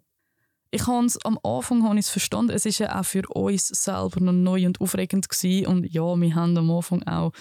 [0.71, 2.51] Ich habe es am Anfang habe verstanden.
[2.51, 5.67] Es ist ja auch für uns selber noch neu und aufregend gewesen.
[5.67, 7.31] und ja, wir haben am Anfang auch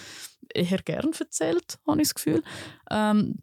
[0.53, 2.43] eher gern erzählt, habe ich das Gefühl.
[2.89, 3.39] Ähm,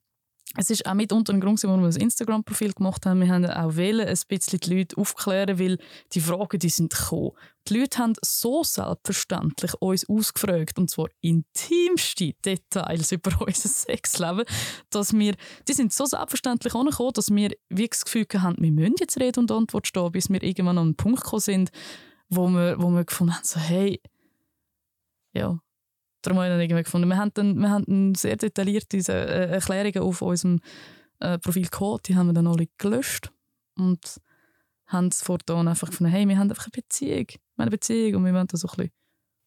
[0.57, 3.21] es ist auch mitunter ein Grund, warum wir ein Instagram-Profil gemacht haben.
[3.21, 5.79] Wir haben auch wählen, ein bisschen die Leute aufklären, weil
[6.13, 7.33] die Fragen, die sind gekommen.
[7.69, 14.45] Die Leute haben so selbstverständlich uns ausgefragt, und zwar intimste Details über unser Sexleben,
[14.91, 15.35] dass wir,
[15.69, 19.41] die sind so selbstverständlich angekommen, dass wir wie das Gefühl haben, wir müssen jetzt Rede
[19.41, 21.71] und Antwort stehen, bis wir irgendwann an einen Punkt gekommen sind,
[22.31, 24.01] wo wir, wo wir gefunden haben, so, hey,
[25.35, 25.61] ja,
[26.23, 29.51] darum habe ich dann irgendwie gefunden, wir haben dann, wir haben dann sehr detaillierte äh,
[29.53, 30.61] Erklärungen auf unserem
[31.21, 33.31] äh, Profil gehabt, die haben wir dann alle gelöscht
[33.77, 34.21] und
[34.87, 38.15] haben es fortan einfach gefunden, hey, wir haben einfach eine Beziehung, wir haben eine Beziehung
[38.17, 38.93] und wir wollen da so ein bisschen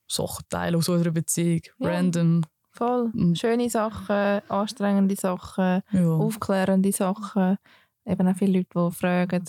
[0.07, 1.89] Sachen teilen aus unserer Beziehung, Ja.
[1.89, 2.43] random.
[2.73, 3.09] Voll.
[3.13, 3.35] Mhm.
[3.35, 6.07] Schöne Sachen, anstrengende Sachen, Ja.
[6.09, 7.57] aufklärende Sachen.
[8.05, 9.45] Eben auch viele Leute, die fragen,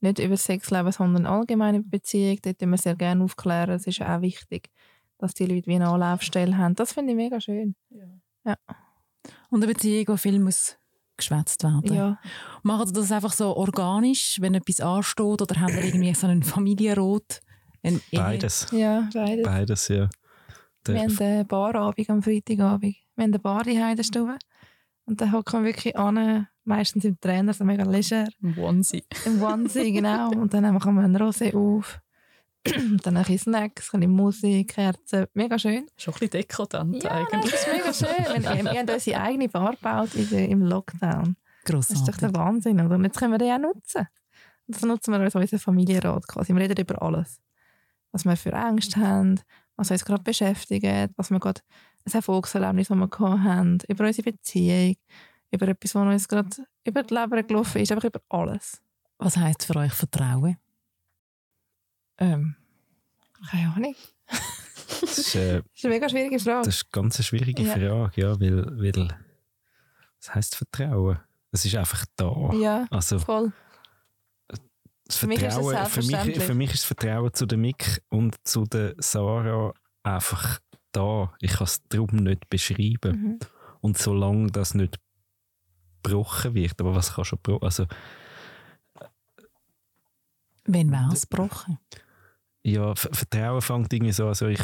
[0.00, 2.38] nicht über das Sexleben, sondern allgemein über Beziehung.
[2.42, 3.70] Dort tun wir sehr gerne aufklären.
[3.74, 4.70] Es ist auch wichtig,
[5.18, 6.74] dass die Leute wie eine Anlaufstelle haben.
[6.74, 7.74] Das finde ich mega schön.
[9.50, 10.76] Und eine Beziehung, wo viel muss
[11.16, 11.92] geschwätzt werden.
[11.94, 12.18] Ja.
[12.62, 15.42] Machen Sie das einfach so organisch, wenn etwas ansteht?
[15.42, 17.40] Oder haben Sie irgendwie so einen Familienrat?
[17.82, 18.66] Ein Beides.
[18.72, 19.44] Ja, beides.
[19.44, 20.08] Beides, ja.
[20.86, 22.82] Der- Wir haben einen Barabend am Freitagabend.
[23.16, 24.36] Wir haben eine Bar in der Stube.
[25.06, 28.28] Und dann hocken wir wirklich an, meistens im Trainer, so mega leger.
[28.58, 29.04] Onesie.
[29.24, 30.30] Im Onesie, genau.
[30.30, 31.98] Und dann machen wir einen Rosé auf.
[33.02, 35.26] Dann ein bisschen Snacks, ein bisschen Musik, Kerzen.
[35.34, 35.86] Mega schön.
[35.96, 37.52] Schon ein bisschen dekadent Ja, eigentlich.
[37.52, 38.42] das ist mega schön.
[38.42, 41.36] Wir, wir haben unsere eigene Bar gebaut im Lockdown.
[41.64, 42.34] Das ist doch der Grossartig.
[42.34, 42.94] Wahnsinn, oder?
[42.94, 44.06] Und jetzt können wir den auch nutzen.
[44.66, 46.54] Und das nutzen wir als unseren Familienrat quasi.
[46.54, 47.40] Wir reden über alles.
[48.12, 49.40] Was wir für Ängste haben,
[49.76, 50.84] was uns gerade beschäftigt,
[51.16, 51.60] was wir gerade
[52.06, 54.96] ein Erfolgserlebnis, das wir gehabt haben, über unsere Beziehung,
[55.50, 56.48] über etwas, was uns gerade
[56.84, 58.80] über die Leber gelaufen ist, einfach über alles.
[59.18, 60.56] Was heisst für euch Vertrauen?
[62.18, 62.56] Ähm,
[63.50, 63.94] keine Ahnung.
[65.00, 66.64] Das ist, äh, Das ist eine mega schwierige Frage.
[66.66, 67.72] das ist eine ganz schwierige Ja.
[67.74, 69.08] Frage, ja, weil, weil
[70.20, 71.18] was heisst Vertrauen?
[71.52, 72.50] Es ist einfach da.
[72.54, 73.52] ja, Also voll.
[75.04, 77.58] das Für mich ist es Vertrauen, für mich, für mich ist das Vertrauen zu der
[77.58, 79.72] Mick und zu der Sarah
[80.02, 80.58] einfach
[80.92, 81.32] da.
[81.40, 83.22] Ich kann es darum nicht beschreiben.
[83.22, 83.38] Mhm.
[83.80, 84.98] Und solange das nicht
[86.02, 87.86] gebrochen wird, aber was kann schon gebrochen also
[90.64, 91.78] Wenn wäre es gebrochen?
[92.72, 94.60] Ja, Ver- Vertrauen fängt irgendwie so, also ich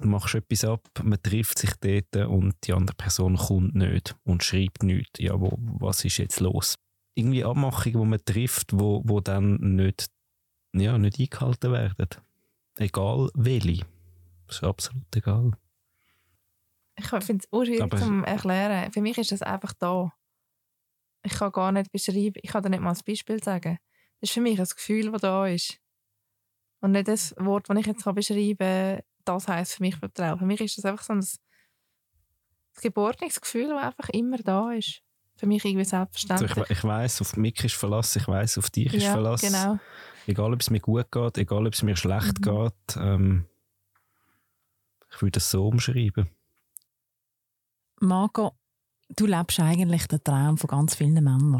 [0.00, 4.82] machst etwas ab, man trifft sich dort und die andere Person kommt nicht und schreibt
[4.82, 5.20] nichts.
[5.20, 6.76] Ja, wo, was ist jetzt los?
[7.14, 10.10] Irgendwie Abmachungen, die man trifft, wo, wo dann nicht,
[10.74, 12.08] ja, nicht eingehalten werden.
[12.78, 13.84] Egal welche.
[14.46, 15.52] Das ist absolut egal.
[16.98, 18.92] Ich finde es auch schwierig Aber- zu erklären.
[18.92, 20.12] Für mich ist das einfach da.
[21.22, 23.78] Ich kann gar nicht beschreiben, ich kann dir nicht mal ein Beispiel sagen.
[24.20, 25.78] Das ist für mich ein Gefühl, das da ist.
[26.86, 30.38] Und nicht das Wort, das ich jetzt beschreiben kann, das heisst für mich Vertrauen.
[30.38, 31.26] Für mich ist das einfach so ein, ein
[32.80, 35.02] geborgenes Gefühl, das einfach immer da ist.
[35.34, 36.50] Für mich irgendwie selbstverständlich.
[36.52, 39.40] Also ich, ich weiss, auf mich ist Verlass, ich weiss, auf dich ist ja, Verlass.
[39.40, 39.80] genau.
[40.28, 42.42] Egal, ob es mir gut geht, egal, ob es mir schlecht Mhm.
[42.42, 42.96] geht.
[42.96, 43.46] Ähm,
[45.12, 46.28] ich würde das so umschreiben.
[48.00, 48.52] Marco,
[49.08, 51.58] du lebst eigentlich den Traum von ganz vielen Männern.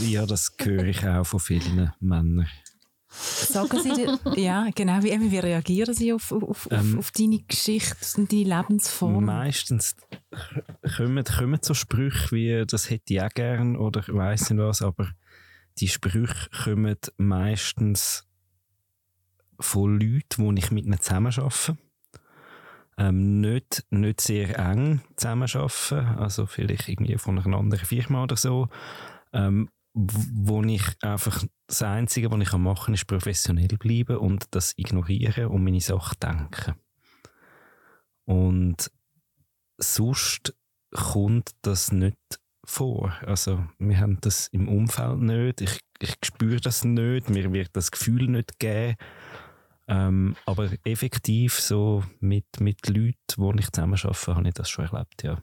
[0.00, 2.48] Ja, das höre ich auch von vielen Männern.
[3.14, 7.40] Sagen sie dir, ja, genau, wie, eben, wie reagieren sie auf, auf, Ähm, auf, deine
[7.40, 9.24] Geschichte und deine Lebensform?
[9.24, 9.94] Meistens
[10.96, 14.80] kommen, kommen so Sprüche wie, das hätte ich auch gern oder ich weiss nicht was,
[14.80, 15.10] aber
[15.78, 18.26] die Sprüche kommen meistens
[19.60, 21.76] von Leuten, die ich mit ihnen zusammenarbeite.
[22.98, 28.68] Ähm, nicht, nicht sehr eng zusammenarbeiten, also vielleicht irgendwie von einer anderen Firma oder so,
[29.32, 34.72] ähm, wo ich einfach das Einzige, was ich machen kann, ist professionell bleiben und das
[34.76, 36.74] ignorieren und meine Sachen denken.
[38.24, 38.90] Und
[39.78, 40.54] sonst
[40.92, 42.16] kommt das nicht
[42.64, 43.12] vor.
[43.26, 47.90] Also wir haben das im Umfeld nicht, ich, ich spüre das nicht, mir wird das
[47.90, 48.96] Gefühl nicht geben.
[49.88, 54.86] Ähm, aber effektiv so mit, mit Leuten, die ich zusammen arbeite, habe ich das schon
[54.86, 55.42] erlebt, ja.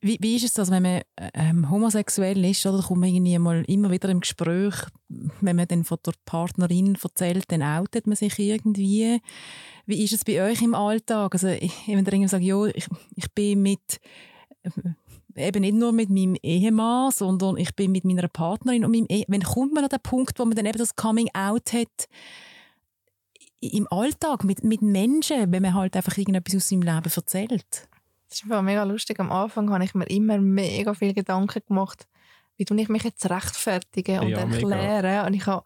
[0.00, 1.02] Wie, wie ist es das, wenn man
[1.34, 2.64] ähm, homosexuell ist?
[2.64, 4.74] Oder kommt man irgendwie mal immer wieder im Gespräch,
[5.08, 9.20] wenn man dann von der Partnerin erzählt, dann outet man sich irgendwie.
[9.84, 11.34] Wie ist es bei euch im Alltag?
[11.34, 14.00] Also, wenn ihr irgendwie sagt, ja, ich, ich bin mit,
[14.62, 19.06] äh, eben nicht nur mit meinem Ehemann, sondern ich bin mit meiner Partnerin und meinem
[19.08, 22.08] Ehe Wenn kommt man an den Punkt, wo man dann eben das Coming-out hat,
[23.60, 27.88] im Alltag, mit, mit Menschen, wenn man halt einfach irgendetwas aus seinem Leben erzählt?
[28.28, 29.18] Das ist mega lustig.
[29.20, 32.06] Am Anfang habe ich mir immer mega viel Gedanken gemacht,
[32.56, 34.68] wie tue ich mich jetzt rechtfertigen und Ja, mega.
[34.76, 35.26] erklären.
[35.26, 35.64] Und ich habe,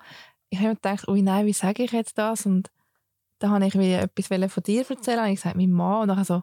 [0.50, 2.46] ich habe mir gedacht, ui nein, wie sage ich jetzt das?
[2.46, 2.70] Und
[3.38, 5.20] dann habe ich wie etwas von dir erzählen.
[5.20, 6.02] Und ich gesagt, mein Mann.
[6.02, 6.42] Und dann so,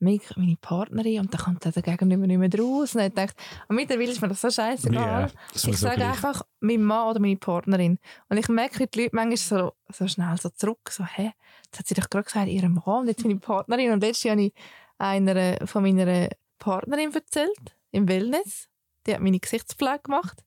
[0.00, 1.20] Mick, meine Partnerin.
[1.20, 2.94] Und dann kommt der Gegenüber nicht mehr draus.
[2.94, 3.34] Und ich dachte,
[3.68, 5.22] und mittlerweile ist mir das so scheißegal.
[5.26, 6.08] mir ich so sage gleich.
[6.08, 7.98] einfach mein Mann oder meine Partnerin.
[8.28, 11.32] Und ich merke, die Leute manchmal so, so schnell so zurück, so, hä,
[11.64, 13.92] jetzt hat sie doch gerade gesagt, ihre Mann und jetzt meine Partnerin.
[13.92, 14.52] Und letztes Jahr habe ich
[14.98, 16.28] einer von meiner
[16.58, 18.68] Partnerin erzählt, im Wellness.
[19.06, 20.42] Die hat meine Gesichtspflege gemacht.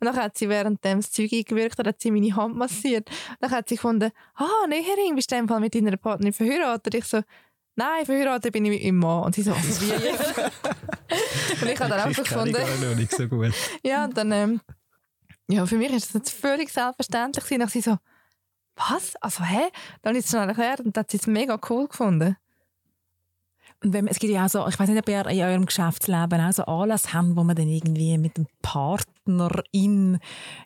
[0.00, 3.08] Und dann hat sie während dem das Zeug eingewirkt, dann hat sie meine Hand massiert.
[3.38, 6.94] Dann hat sie gefunden, ah, Näherin, bist du in dem Fall mit deiner Partnerin verheiratet?
[6.94, 7.22] Ich so,
[7.76, 9.24] nein, verheiratet bin ich mit meinem Mann.
[9.24, 10.38] Und sie so, also wie jetzt?
[11.62, 13.52] und ich habe dann einfach gefunden, gar noch nicht so gut.
[13.84, 14.60] ja, und dann, ähm,
[15.48, 17.60] ja, für mich ist das jetzt völlig selbstverständlich.
[17.60, 17.96] Und sie so,
[18.74, 19.14] was?
[19.16, 19.68] Also, hä?
[20.02, 22.36] Dann ich es schnell erklärt und hat sie es mega cool gefunden.
[23.82, 26.40] Und wenn, es gibt ja auch so, ich weiß nicht, ob ihr in eurem Geschäftsleben
[26.40, 30.18] auch so Anlässe habt, wo man dann irgendwie mit dem Partnerin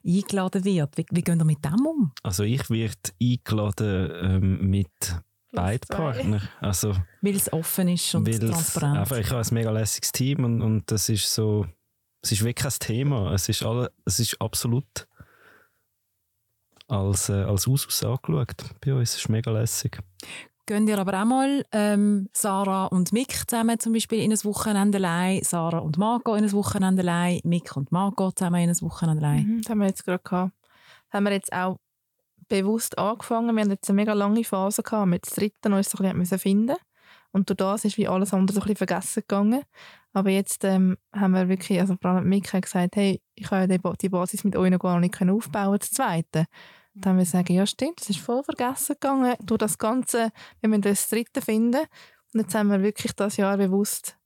[0.04, 0.96] eingeladen wird.
[0.96, 2.12] Wie, wie geht ihr mit dem um?
[2.24, 4.90] Also ich werde eingeladen ähm, mit
[5.52, 5.96] beiden zwei.
[5.96, 6.48] Partnern.
[6.60, 8.98] Also Weil es offen ist und transparent.
[8.98, 11.66] Einfach, ich habe ein mega lässiges Team und, und das ist so,
[12.20, 13.32] es ist wirklich kein Thema.
[13.32, 15.06] Es ist, alle, es ist absolut
[16.88, 19.10] als, äh, als Ausus angeschaut bei uns.
[19.10, 19.98] Es ist mega lässig.
[20.66, 24.96] Gehen ihr aber auch mal ähm, Sarah und Mick zusammen zum Beispiel in ein Wochenende
[24.96, 29.22] allein, Sarah und Marco in ein Wochenende allein, Mick und Marco zusammen in ein Wochenende
[29.22, 29.46] allein.
[29.46, 30.52] Mhm, das haben wir jetzt gerade gehabt.
[31.10, 31.76] Das haben wir jetzt auch
[32.48, 33.54] bewusst angefangen.
[33.54, 36.38] Wir haben jetzt eine mega lange Phase gehabt, mit dem dritten uns so ein bisschen
[36.38, 36.76] finden
[37.32, 39.62] Und durch das ist wie alles andere so ein bisschen vergessen gegangen.
[40.14, 43.60] Aber jetzt ähm, haben wir wirklich, also vor allem Mick hat gesagt, hey, ich kann
[43.60, 46.46] ja die Ba- die Basis mit euch noch gar nicht aufbauen, das Zweite.
[46.94, 49.34] Dann wir gesagt, ja stimmt, das ist voll vergessen gegangen.
[49.42, 50.30] Durch das Ganze,
[50.60, 51.82] wir müssen das Dritte finden.
[52.32, 54.16] Und jetzt haben wir wirklich das Jahr bewusst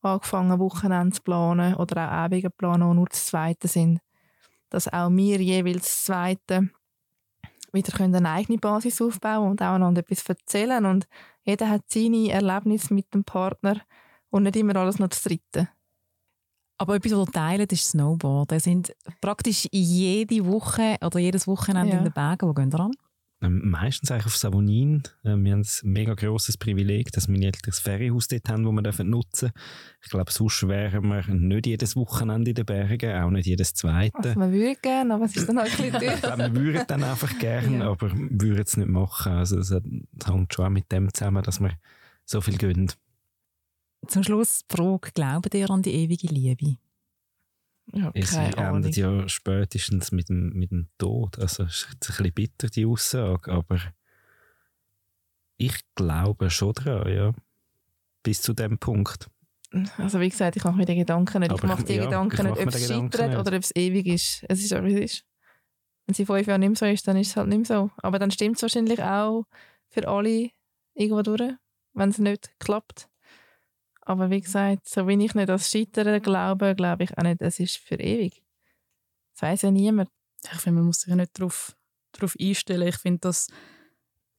[0.00, 4.00] angefangen, Wochenende zu planen oder auch Abende zu planen, die nur das Zweite sind.
[4.70, 6.70] Dass auch wir jeweils das Zweite
[7.72, 10.84] wieder können eine eigene Basis aufbauen und auch einander etwas erzählen.
[10.86, 11.06] Und
[11.44, 13.80] jeder hat seine Erlebnisse mit dem Partner
[14.30, 15.68] und nicht immer alles nur das Dritte.
[16.78, 18.52] Aber etwas, was ihr teilt, ist Snowboard.
[18.52, 21.98] Ihr sind praktisch jede Woche oder jedes Wochenende Ja.
[21.98, 22.48] in den Bergen.
[22.48, 22.90] Wo gehen ihr an?
[23.42, 25.02] Ähm, meistens eigentlich auf Savonin.
[25.22, 28.72] Ähm, wir haben ein mega grosses Privileg, dass meine Eltern ein Ferienhaus dort haben, das
[28.72, 29.50] wir dürfen nutzen
[30.02, 34.16] Ich glaube, sonst wären wir nicht jedes Wochenende in den Bergen, auch nicht jedes zweite.
[34.30, 36.34] Also man würde gerne, aber es ist dann halt ein bisschen Ich teuer.
[36.36, 37.90] glaube, wir würden dann einfach gerne, Ja.
[37.90, 39.32] aber würden es nicht machen.
[39.32, 41.72] Also es hängt schon auch mit dem zusammen, dass wir
[42.24, 42.90] so viel gönnen.
[44.06, 46.76] Zum Schluss die Frage, glaubt ihr an die ewige Liebe?
[47.92, 48.76] Ja, Ahnung.
[48.76, 51.38] endet ja spätestens mit dem, mit dem Tod.
[51.38, 53.78] Also es ist jetzt ein bisschen bitter, die Aussage, aber
[55.56, 57.32] ich glaube schon daran, ja.
[58.22, 59.30] Bis zu dem Punkt.
[59.98, 61.52] Also wie gesagt, ich mache mir die Gedanken nicht.
[61.52, 63.38] ich Aber mache die ja, Gedanken ich nicht, ob es scheitert nicht.
[63.38, 64.44] oder ob es ewig ist.
[64.48, 65.24] Es ist, aber es ist.
[66.06, 67.90] Wenn sie fünf Jahre nicht mehr so ist, dann ist es halt nicht mehr so.
[67.98, 69.44] Aber dann stimmt es wahrscheinlich auch
[69.88, 70.50] für alle
[70.94, 71.52] irgendwo durch,
[71.94, 73.08] wenn es nicht klappt.
[74.08, 77.58] Aber wie gesagt, so wie ich nicht das Scheitern glaube, glaube ich auch nicht, es
[77.60, 78.40] ist für ewig.
[79.34, 80.08] Das weiß ja niemand.
[80.44, 81.76] Ich finde, man muss sich ja nicht darauf,
[82.12, 82.86] darauf einstellen.
[82.86, 83.48] Ich finde, dass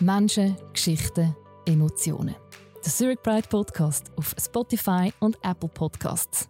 [0.00, 1.34] Menschen, Geschichten,
[1.66, 2.36] Emotionen.
[2.84, 6.48] Der Zurich Pride Podcast auf Spotify und Apple Podcasts.